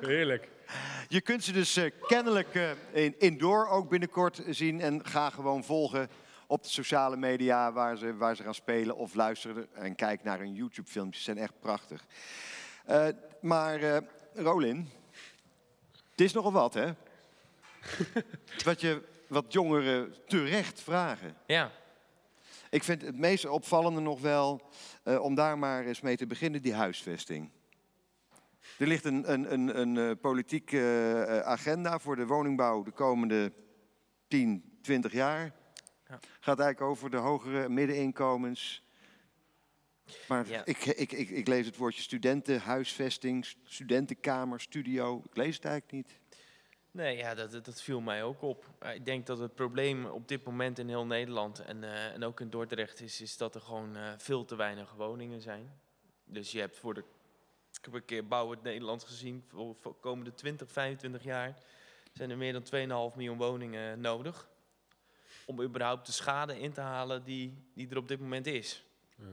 [0.00, 0.48] Heerlijk.
[1.08, 4.80] je kunt ze dus eh, kennelijk eh, in indoor ook binnenkort zien.
[4.80, 6.10] En ga gewoon volgen
[6.46, 8.96] op de sociale media waar ze, waar ze gaan spelen.
[8.96, 11.24] Of luister en kijk naar hun YouTube-filmpjes.
[11.24, 12.04] Ze zijn echt prachtig.
[12.84, 13.06] Eh,
[13.40, 13.96] maar eh,
[14.34, 14.88] Rolin,
[16.10, 16.92] het is nogal wat, hè?
[18.64, 21.36] wat je wat jongeren terecht vragen.
[21.46, 21.70] Ja,
[22.70, 24.70] Ik vind het meest opvallende nog wel,
[25.02, 27.50] eh, om daar maar eens mee te beginnen, die huisvesting.
[28.78, 30.78] Er ligt een, een, een, een eh, politieke
[31.28, 33.52] eh, agenda voor de woningbouw de komende
[34.28, 35.52] 10, 20 jaar.
[36.08, 36.18] Ja.
[36.40, 38.82] Gaat eigenlijk over de hogere middeninkomens.
[40.28, 40.64] Maar Ja.
[40.64, 45.22] ik, ik, ik, ik lees het woordje studenten, huisvesting, studentenkamer, studio.
[45.30, 46.20] Ik lees het eigenlijk niet.
[46.92, 48.66] Nee, ja, dat, dat- viel mij ook op.
[48.94, 52.40] Ik denk dat het probleem op dit moment in heel Nederland en, eh, en ook
[52.40, 55.80] in Dordrecht is, is dat er gewoon eh, veel te weinig woningen zijn.
[56.24, 57.04] Dus je hebt voor de
[57.78, 59.44] Ik heb een keer Bouw het Nederland gezien.
[59.48, 61.58] Voor de komende 20, 25 jaar
[62.12, 64.48] zijn er meer dan 2,5 miljoen woningen nodig.
[65.46, 68.84] Om überhaupt de schade in te halen die, die er op dit moment is.
[69.16, 69.24] Ja.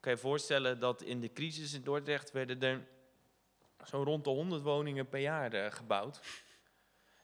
[0.00, 2.86] Kan je voorstellen dat in de crisis in Dordrecht werden er
[3.86, 6.20] zo rond de 100 woningen per jaar eh, gebouwd.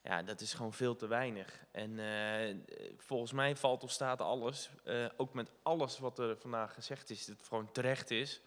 [0.04, 1.64] Ja, dat is gewoon veel te weinig.
[1.70, 2.56] En eh,
[2.96, 7.26] volgens mij valt of staat alles, eh, ook met alles wat er vandaag gezegd is,
[7.26, 8.40] dat het gewoon terecht is,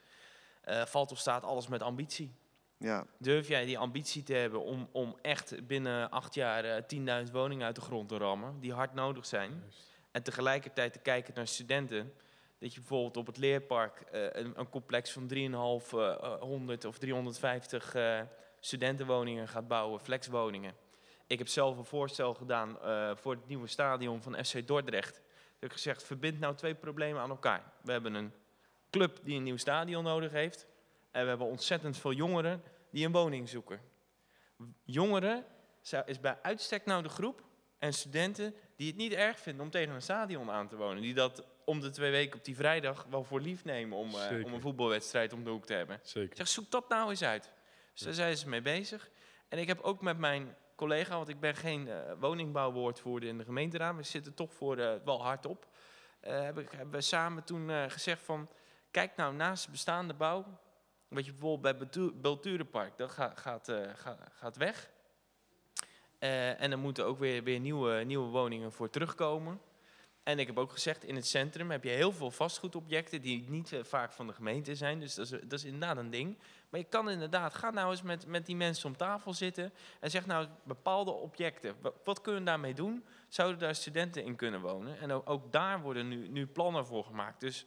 [0.62, 2.36] eh, valt of staat alles met ambitie.
[2.78, 6.84] Ja, Durf jij die ambitie te hebben om, om echt binnen acht jaar eh,
[7.26, 9.64] 10.000 woningen uit de grond te rammen, die hard nodig zijn,
[10.12, 12.14] en tegelijkertijd te kijken naar studenten,
[12.60, 18.22] dat je bijvoorbeeld op het leerpark eh, een, een complex van 3.500 of 350 eh,
[18.60, 20.74] studentenwoningen gaat bouwen, flexwoningen.
[21.28, 25.18] Ik heb zelf een voorstel gedaan eh, voor het nieuwe stadion van FC Dordrecht.
[25.18, 27.74] Ik heb gezegd, verbind nou twee problemen aan elkaar.
[27.82, 28.34] We hebben een
[28.90, 30.68] club die een nieuw stadion nodig heeft.
[31.12, 33.82] En we hebben ontzettend veel jongeren die een woning zoeken.
[34.84, 35.46] Jongeren
[36.06, 37.44] is bij uitstek nou de groep
[37.78, 41.02] en studenten die het niet erg vinden om tegen een stadion aan te wonen.
[41.02, 44.46] Die dat om de twee weken op die vrijdag wel voor lief nemen om, eh,
[44.46, 45.96] om een voetbalwedstrijd om de hoek te hebben.
[45.96, 46.38] Ik Zeker.
[46.38, 47.52] zeg, zoek dat nou eens uit.
[47.94, 49.10] Dus daar zijn ze mee bezig.
[49.48, 53.44] En ik heb ook met mijn collega, want ik ben geen eh, woningbouwwoordvoerder in de
[53.44, 55.68] gemeenteraad, maar ik zit er toch voor eh, wel hard op.
[56.20, 58.50] eh, heb ik, hebben we samen toen gezegd van,
[58.92, 60.46] kijk nou naast de bestaande bouw,
[61.08, 63.72] wat je bijvoorbeeld bij Belturenpark, dat gaat, gaat,
[64.34, 64.90] gaat, weg.
[66.20, 69.62] En er moeten ook weer, weer nieuwe, nieuwe woningen voor terugkomen.
[70.28, 73.74] En ik heb ook gezegd, in het centrum heb je heel veel vastgoedobjecten die niet
[73.74, 75.00] eh, vaak van de gemeente zijn.
[75.00, 76.38] Dus dat is, dat is inderdaad een ding.
[76.70, 80.10] Maar je kan inderdaad, ga nou eens met, met die mensen om tafel zitten en
[80.10, 81.76] zeg nou bepaalde objecten.
[82.04, 83.06] Wat, kunnen we daarmee doen?
[83.28, 85.00] Zouden daar studenten in kunnen wonen?
[85.00, 87.40] En ook, ook daar worden nu, nu plannen voor gemaakt.
[87.40, 87.66] Dus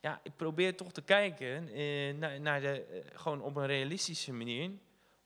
[0.00, 4.32] ja, ik probeer toch te kijken eh, naar, naar de, eh, gewoon op een realistische
[4.32, 4.70] manier.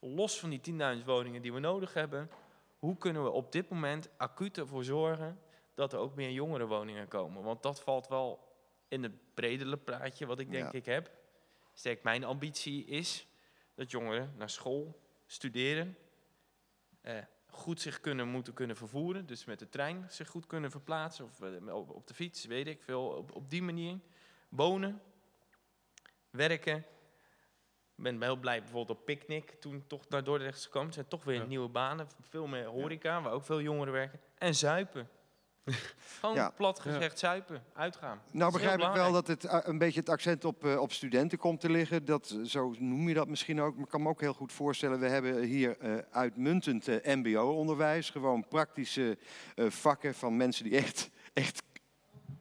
[0.01, 0.61] Los van die
[0.99, 2.31] 10.000 woningen die we nodig hebben.
[2.79, 5.39] Hoe kunnen we op dit moment acuut ervoor zorgen
[5.75, 7.43] dat er ook meer jongerenwoningen komen?
[7.43, 8.53] Want dat valt wel
[8.89, 10.73] in het bredere plaatje wat ik denk Ja.
[10.79, 11.11] ik heb.
[11.73, 13.27] Sterk, mijn ambitie is
[13.75, 15.97] dat jongeren naar school studeren.
[17.01, 19.27] eh, goed zich kunnen, moeten kunnen vervoeren.
[19.27, 21.25] Dus met de trein zich goed kunnen verplaatsen.
[21.25, 23.07] Of eh, op, de fiets, weet ik veel.
[23.07, 23.99] Op, op die manier.
[24.49, 25.03] Wonen.
[26.31, 26.77] Werken.
[27.97, 29.51] Ik ben heel blij bijvoorbeeld op Picnic.
[29.51, 30.89] Toen toch naar Dordrecht gekomen.
[30.89, 31.45] Er zijn toch weer Ja.
[31.45, 32.07] nieuwe banen.
[32.21, 34.21] Veel meer horeca, waar ook veel jongeren werken.
[34.39, 35.09] En zuipen.
[36.21, 36.51] Gewoon Ja.
[36.51, 37.63] plat gezegd zuipen.
[37.75, 38.21] Uitgaan.
[38.31, 41.39] Nou begrijp ik wel dat het eh, een beetje het accent op, eh, op studenten
[41.39, 42.05] komt te liggen.
[42.05, 43.75] Dat, zo noem je dat misschien ook.
[43.75, 48.11] Maar ik kan me ook heel goed voorstellen, we hebben hier eh, uitmuntend eh, mbo-onderwijs.
[48.11, 49.19] Gewoon praktische
[49.55, 51.63] eh, vakken van mensen die echt, echt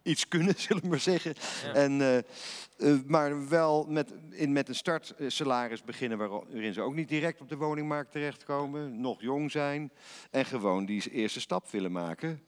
[0.04, 1.34] iets kunnen, zullen we maar zeggen.
[1.64, 1.74] Ja.
[1.74, 6.94] En, eh, eh, maar wel met, in, met een startsalaris beginnen waar- waarin ze ook
[6.96, 9.02] niet direct op de woningmarkt terechtkomen.
[9.02, 9.92] Nog jong zijn
[10.32, 12.42] en gewoon die eerste stap willen maken.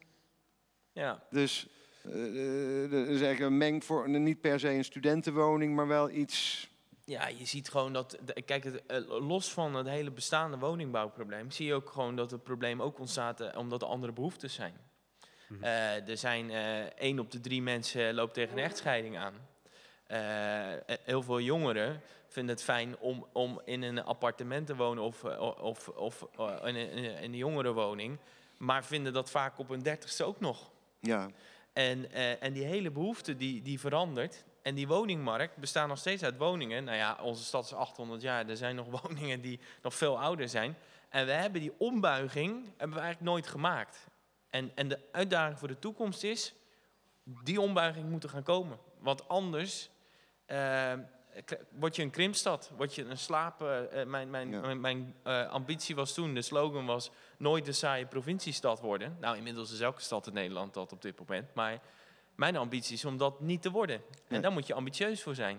[0.96, 1.68] Ja, Dus
[2.04, 6.10] eh, eh, er is eigenlijk een meng voor niet per se een studentenwoning, maar wel
[6.10, 6.70] iets.
[7.06, 11.52] Ja, je ziet gewoon dat, de- kijk, het, eh, los van het hele bestaande woningbouwprobleem,
[11.52, 14.74] zie je ook gewoon dat het probleem ook ontstaat eh, omdat er andere behoeftes zijn.
[15.62, 19.34] Eh, er zijn eh één op de drie mensen loopt tegen een echtscheiding aan.
[20.08, 25.04] Eh, eh, heel veel jongeren vinden het fijn om, om in een appartement te wonen
[25.04, 28.18] of, eh, of, of eh, in, een, in een- in een jongerenwoning,
[28.58, 30.72] maar vinden dat vaak op hun dertigste ook nog.
[31.06, 31.30] Ja,
[31.74, 34.44] En, eh, en die hele behoefte die, die verandert.
[34.62, 36.84] En die woningmarkt bestaat nog steeds uit woningen.
[36.84, 38.50] Nou ja, onze stad is 800 jaar.
[38.50, 40.78] Er zijn nog woningen die nog veel ouder zijn.
[41.10, 44.08] En we hebben die ombuiging hebben we eigenlijk nooit gemaakt.
[44.50, 46.54] En, en de uitdaging voor de toekomst is...
[47.24, 48.78] die ombuiging moet er gaan komen.
[49.00, 49.90] Want anders
[50.46, 50.94] eh,
[51.80, 52.72] word je een krimpstad.
[52.78, 53.62] Word je een slaap...
[53.62, 54.62] eh, eh, mijn mijn, Ja.
[54.62, 57.12] mijn, mijn, eh, ambitie was toen, de slogan was...
[57.38, 59.18] nooit de saaie provinciestad worden.
[59.20, 61.54] Nou, inmiddels is elke stad in Nederland dat op dit moment.
[61.54, 61.82] Maar
[62.36, 63.96] mijn ambitie is om dat niet te worden.
[63.96, 64.40] En Nee.
[64.42, 65.58] daar moet je ambitieus voor zijn.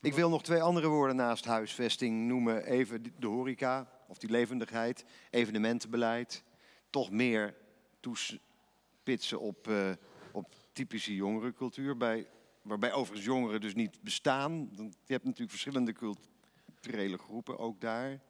[0.00, 2.64] ik wil nog twee andere woorden naast huisvesting noemen.
[2.64, 6.42] Even de horeca, of die levendigheid, evenementenbeleid.
[6.90, 7.54] Toch meer
[8.00, 9.90] toespitsen op, eh,
[10.32, 11.96] op typische jongerencultuur.
[11.96, 12.26] Bij,
[12.66, 14.68] waarbij overigens jongeren dus niet bestaan.
[15.04, 18.20] Je hebt natuurlijk verschillende culturele groepen ook daar.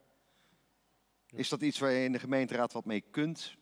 [1.35, 3.57] Is dat iets waar je in de gemeenteraad wat mee kunt?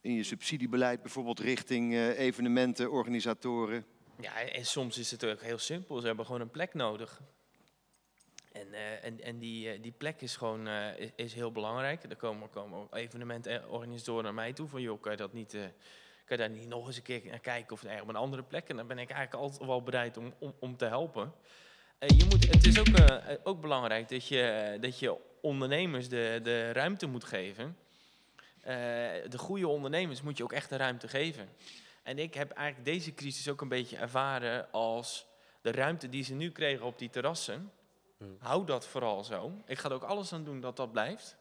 [0.00, 3.86] In je subsidiebeleid bijvoorbeeld richting eh, evenementen, organisatoren?
[4.20, 6.00] Ja, en soms is het ook heel simpel.
[6.00, 7.20] Ze hebben gewoon een plek nodig.
[8.52, 12.02] En, eh, en, en die, eh, die plek is gewoon is, is heel belangrijk.
[12.02, 14.82] Er komen, komen ook evenementorganisatoren naar mij toe van...
[14.82, 15.56] joh, kan je, dat niet,
[16.24, 18.42] kan je daar niet nog eens een keer naar kijken of ergens op een andere
[18.42, 18.68] plek?
[18.68, 21.32] En dan ben ik eigenlijk altijd wel bereid om, om, om te helpen.
[21.98, 26.08] eh, je moet, het is ook, eh, eh, ook belangrijk dat je, dat je ondernemers
[26.08, 27.76] de, de ruimte moet geven.
[29.28, 31.48] De goede ondernemers moet je ook echt de ruimte geven.
[32.02, 35.26] En ik heb eigenlijk deze crisis ook een beetje ervaren als
[35.60, 37.72] de ruimte die ze nu kregen op die terrassen.
[38.18, 38.26] Ja.
[38.38, 39.52] Hou dat vooral zo.
[39.66, 41.36] Ik ga er ook alles aan doen dat dat blijft.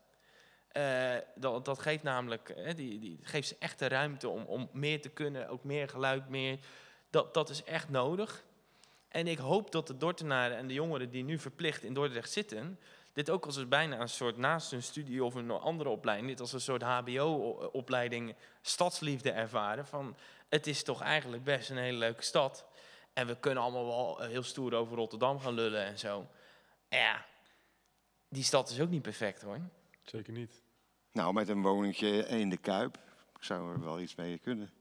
[0.74, 4.70] Eh, dat, dat geeft namelijk, eh, die, die geeft ze echt de ruimte om, om
[4.72, 6.60] meer te kunnen, ook meer geluid, meer.
[7.10, 8.44] Dat, dat is echt nodig.
[9.08, 12.80] En ik hoop dat de Dordtenaren en de jongeren die nu verplicht in Dordrecht zitten,
[13.14, 16.40] dit ook als een bijna een soort naast hun studie of een andere opleiding, dit
[16.40, 19.86] als een soort HBO-opleiding stadsliefde ervaren.
[19.86, 20.16] Van
[20.50, 22.66] het is toch eigenlijk best een hele leuke stad.
[23.14, 26.28] En we kunnen allemaal wel heel stoer over Rotterdam gaan lullen en zo.
[26.90, 27.26] Ja,
[28.30, 29.60] die stad is ook niet perfect hoor.
[30.04, 30.63] Zeker niet.
[31.14, 32.98] Nou, met een woningje in de Kuip
[33.40, 34.72] zou er wel iets mee kunnen.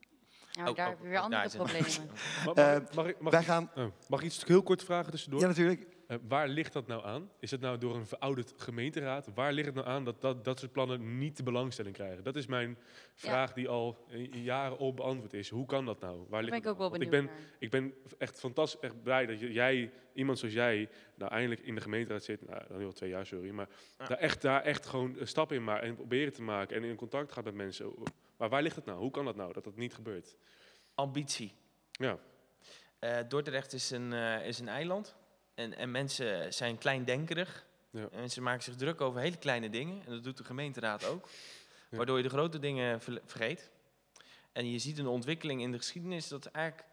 [0.60, 1.90] Ook- daar ook- heb je weer andere problemen.
[2.44, 5.40] Mag, Eh, mag, oh, mag ik iets heel kort vragen tussendoor?
[5.40, 5.86] Ja, natuurlijk.
[6.12, 7.30] Eh, waar ligt dat nou aan?
[7.38, 9.28] Is het nou door een verouderd gemeenteraad?
[9.34, 12.24] Waar ligt het nou aan dat dat, dat soort plannen niet de belangstelling krijgen?
[12.24, 12.78] Dat is mijn
[13.14, 15.48] vraag die al jaren onbeantwoord is.
[15.48, 16.26] Hoe kan dat nou?
[16.28, 17.42] Waar ligt ben ik ook wel benieuwd ik ben, naar.
[17.58, 21.80] ik ben echt fantastisch echt blij dat jij, iemand zoals jij, nou eindelijk in de
[21.80, 22.48] gemeenteraad zit.
[22.48, 23.50] Nou, dan al twee jaar, sorry.
[23.50, 24.06] Maar Ja.
[24.06, 26.96] daar, echt, daar echt gewoon een stap in maakt en proberen te maken en in
[26.96, 27.94] contact gaat met mensen.
[28.36, 28.98] Maar waar ligt het nou?
[28.98, 30.36] Hoe kan dat nou dat dat niet gebeurt?
[30.94, 31.54] Ambitie.
[31.90, 32.18] Ja.
[32.98, 35.16] Eh, Dordrecht is een, eh, is een eiland.
[35.54, 37.64] En, en mensen zijn kleindenkerig.
[37.90, 38.08] Ja.
[38.12, 40.02] En ze maken zich druk over hele kleine dingen.
[40.06, 41.28] En dat doet de gemeenteraad ook.
[41.90, 41.96] Ja.
[41.96, 43.70] Waardoor je de grote dingen ver- vergeet.
[44.52, 46.88] En je ziet een ontwikkeling in de geschiedenis dat eigenlijk...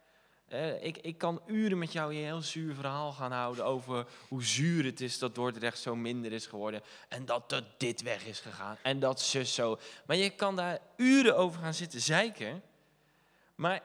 [0.48, 4.44] eh, ik, ik kan uren met jou een heel zuur verhaal gaan houden over hoe
[4.44, 6.82] zuur het is dat Dordrecht zo minder is geworden.
[7.08, 8.78] En dat er dit weg is gegaan.
[8.82, 9.80] En dat zus zo.
[10.06, 12.62] Maar je kan daar uren over gaan zitten zeiken.
[13.56, 13.82] Maar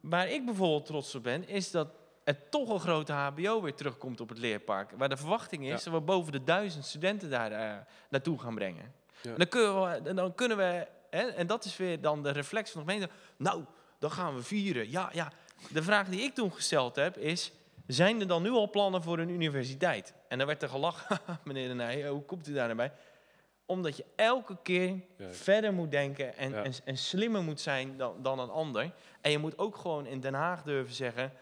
[0.00, 1.88] waar ik bijvoorbeeld trots op ben, is dat
[2.28, 4.90] er toch een grote HBO weer terugkomt op het leerpark.
[4.96, 5.90] Waar de verwachting is Ja.
[5.90, 7.76] dat we boven de duizend studenten daar eh,
[8.10, 8.92] naartoe gaan brengen.
[9.20, 9.30] Ja.
[9.30, 12.30] En dan kunnen we, en dan kunnen we hè, en dat is weer dan de
[12.30, 13.14] reflex van de gemeente.
[13.36, 13.64] Nou,
[13.98, 14.90] dan gaan we vieren.
[14.90, 15.32] Ja, ja.
[15.70, 17.52] De vraag die ik toen gesteld heb is,
[17.86, 20.14] zijn er dan nu al plannen voor een universiteit?
[20.28, 22.92] En dan werd er gelachen, meneer De Nij, hoe komt u daar nou bij?
[23.66, 25.30] Omdat je elke keer Ja.
[25.30, 28.90] verder moet denken en, en, en slimmer moet zijn dan, dan een ander.
[29.20, 31.32] En je moet ook gewoon in Den Haag durven zeggen...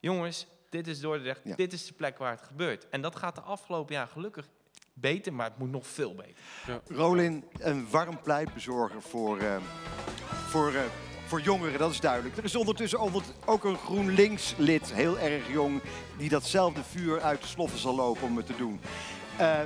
[0.00, 1.54] jongens, dit is Dordrecht, Ja.
[1.56, 2.88] dit is de plek waar het gebeurt.
[2.88, 4.46] En dat gaat de afgelopen jaar gelukkig
[4.92, 6.80] beter, maar het moet nog veel beter.
[6.96, 9.56] Rolin, een warm pleitbezorger voor, eh,
[10.48, 10.80] voor, eh,
[11.26, 12.36] voor jongeren, dat is duidelijk.
[12.36, 15.80] Er is ondertussen onder- ook een GroenLinks-lid, heel erg jong,
[16.18, 18.80] die datzelfde vuur uit de sloffen zal lopen om het te doen.
[19.38, 19.60] Eh,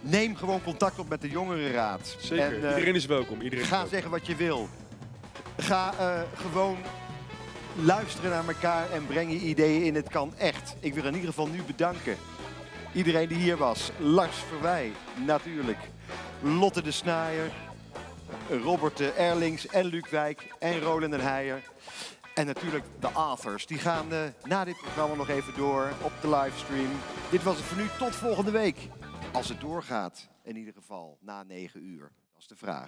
[0.00, 2.16] neem gewoon contact op met de jongerenraad.
[2.18, 2.46] Zeker.
[2.64, 3.40] En, iedereen is welkom.
[3.40, 3.92] Iedereen is Ga welkom.
[3.92, 4.68] zeggen wat je wil.
[5.56, 6.76] Ga eh, gewoon
[7.82, 9.94] luisteren naar elkaar en breng je ideeën in.
[9.94, 10.76] Het kan echt.
[10.80, 12.16] Ik wil in ieder geval nu bedanken.
[12.92, 13.90] Iedereen die hier was.
[13.98, 14.92] Lars Verwij,
[15.26, 15.78] natuurlijk.
[16.42, 17.52] Lotte de Snaaier.
[18.62, 21.62] Robert eh, Erlings en Luc Wijk en Roland den Heijer.
[22.34, 23.66] En natuurlijk de authors.
[23.66, 26.90] Die gaan eh, na dit programma nog even door op de livestream.
[27.30, 27.88] Dit was het voor nu.
[27.98, 28.88] Tot volgende week.
[29.32, 30.28] Als het doorgaat.
[30.42, 32.12] In ieder geval na 9 uur.
[32.32, 32.82] Dat is de vraag.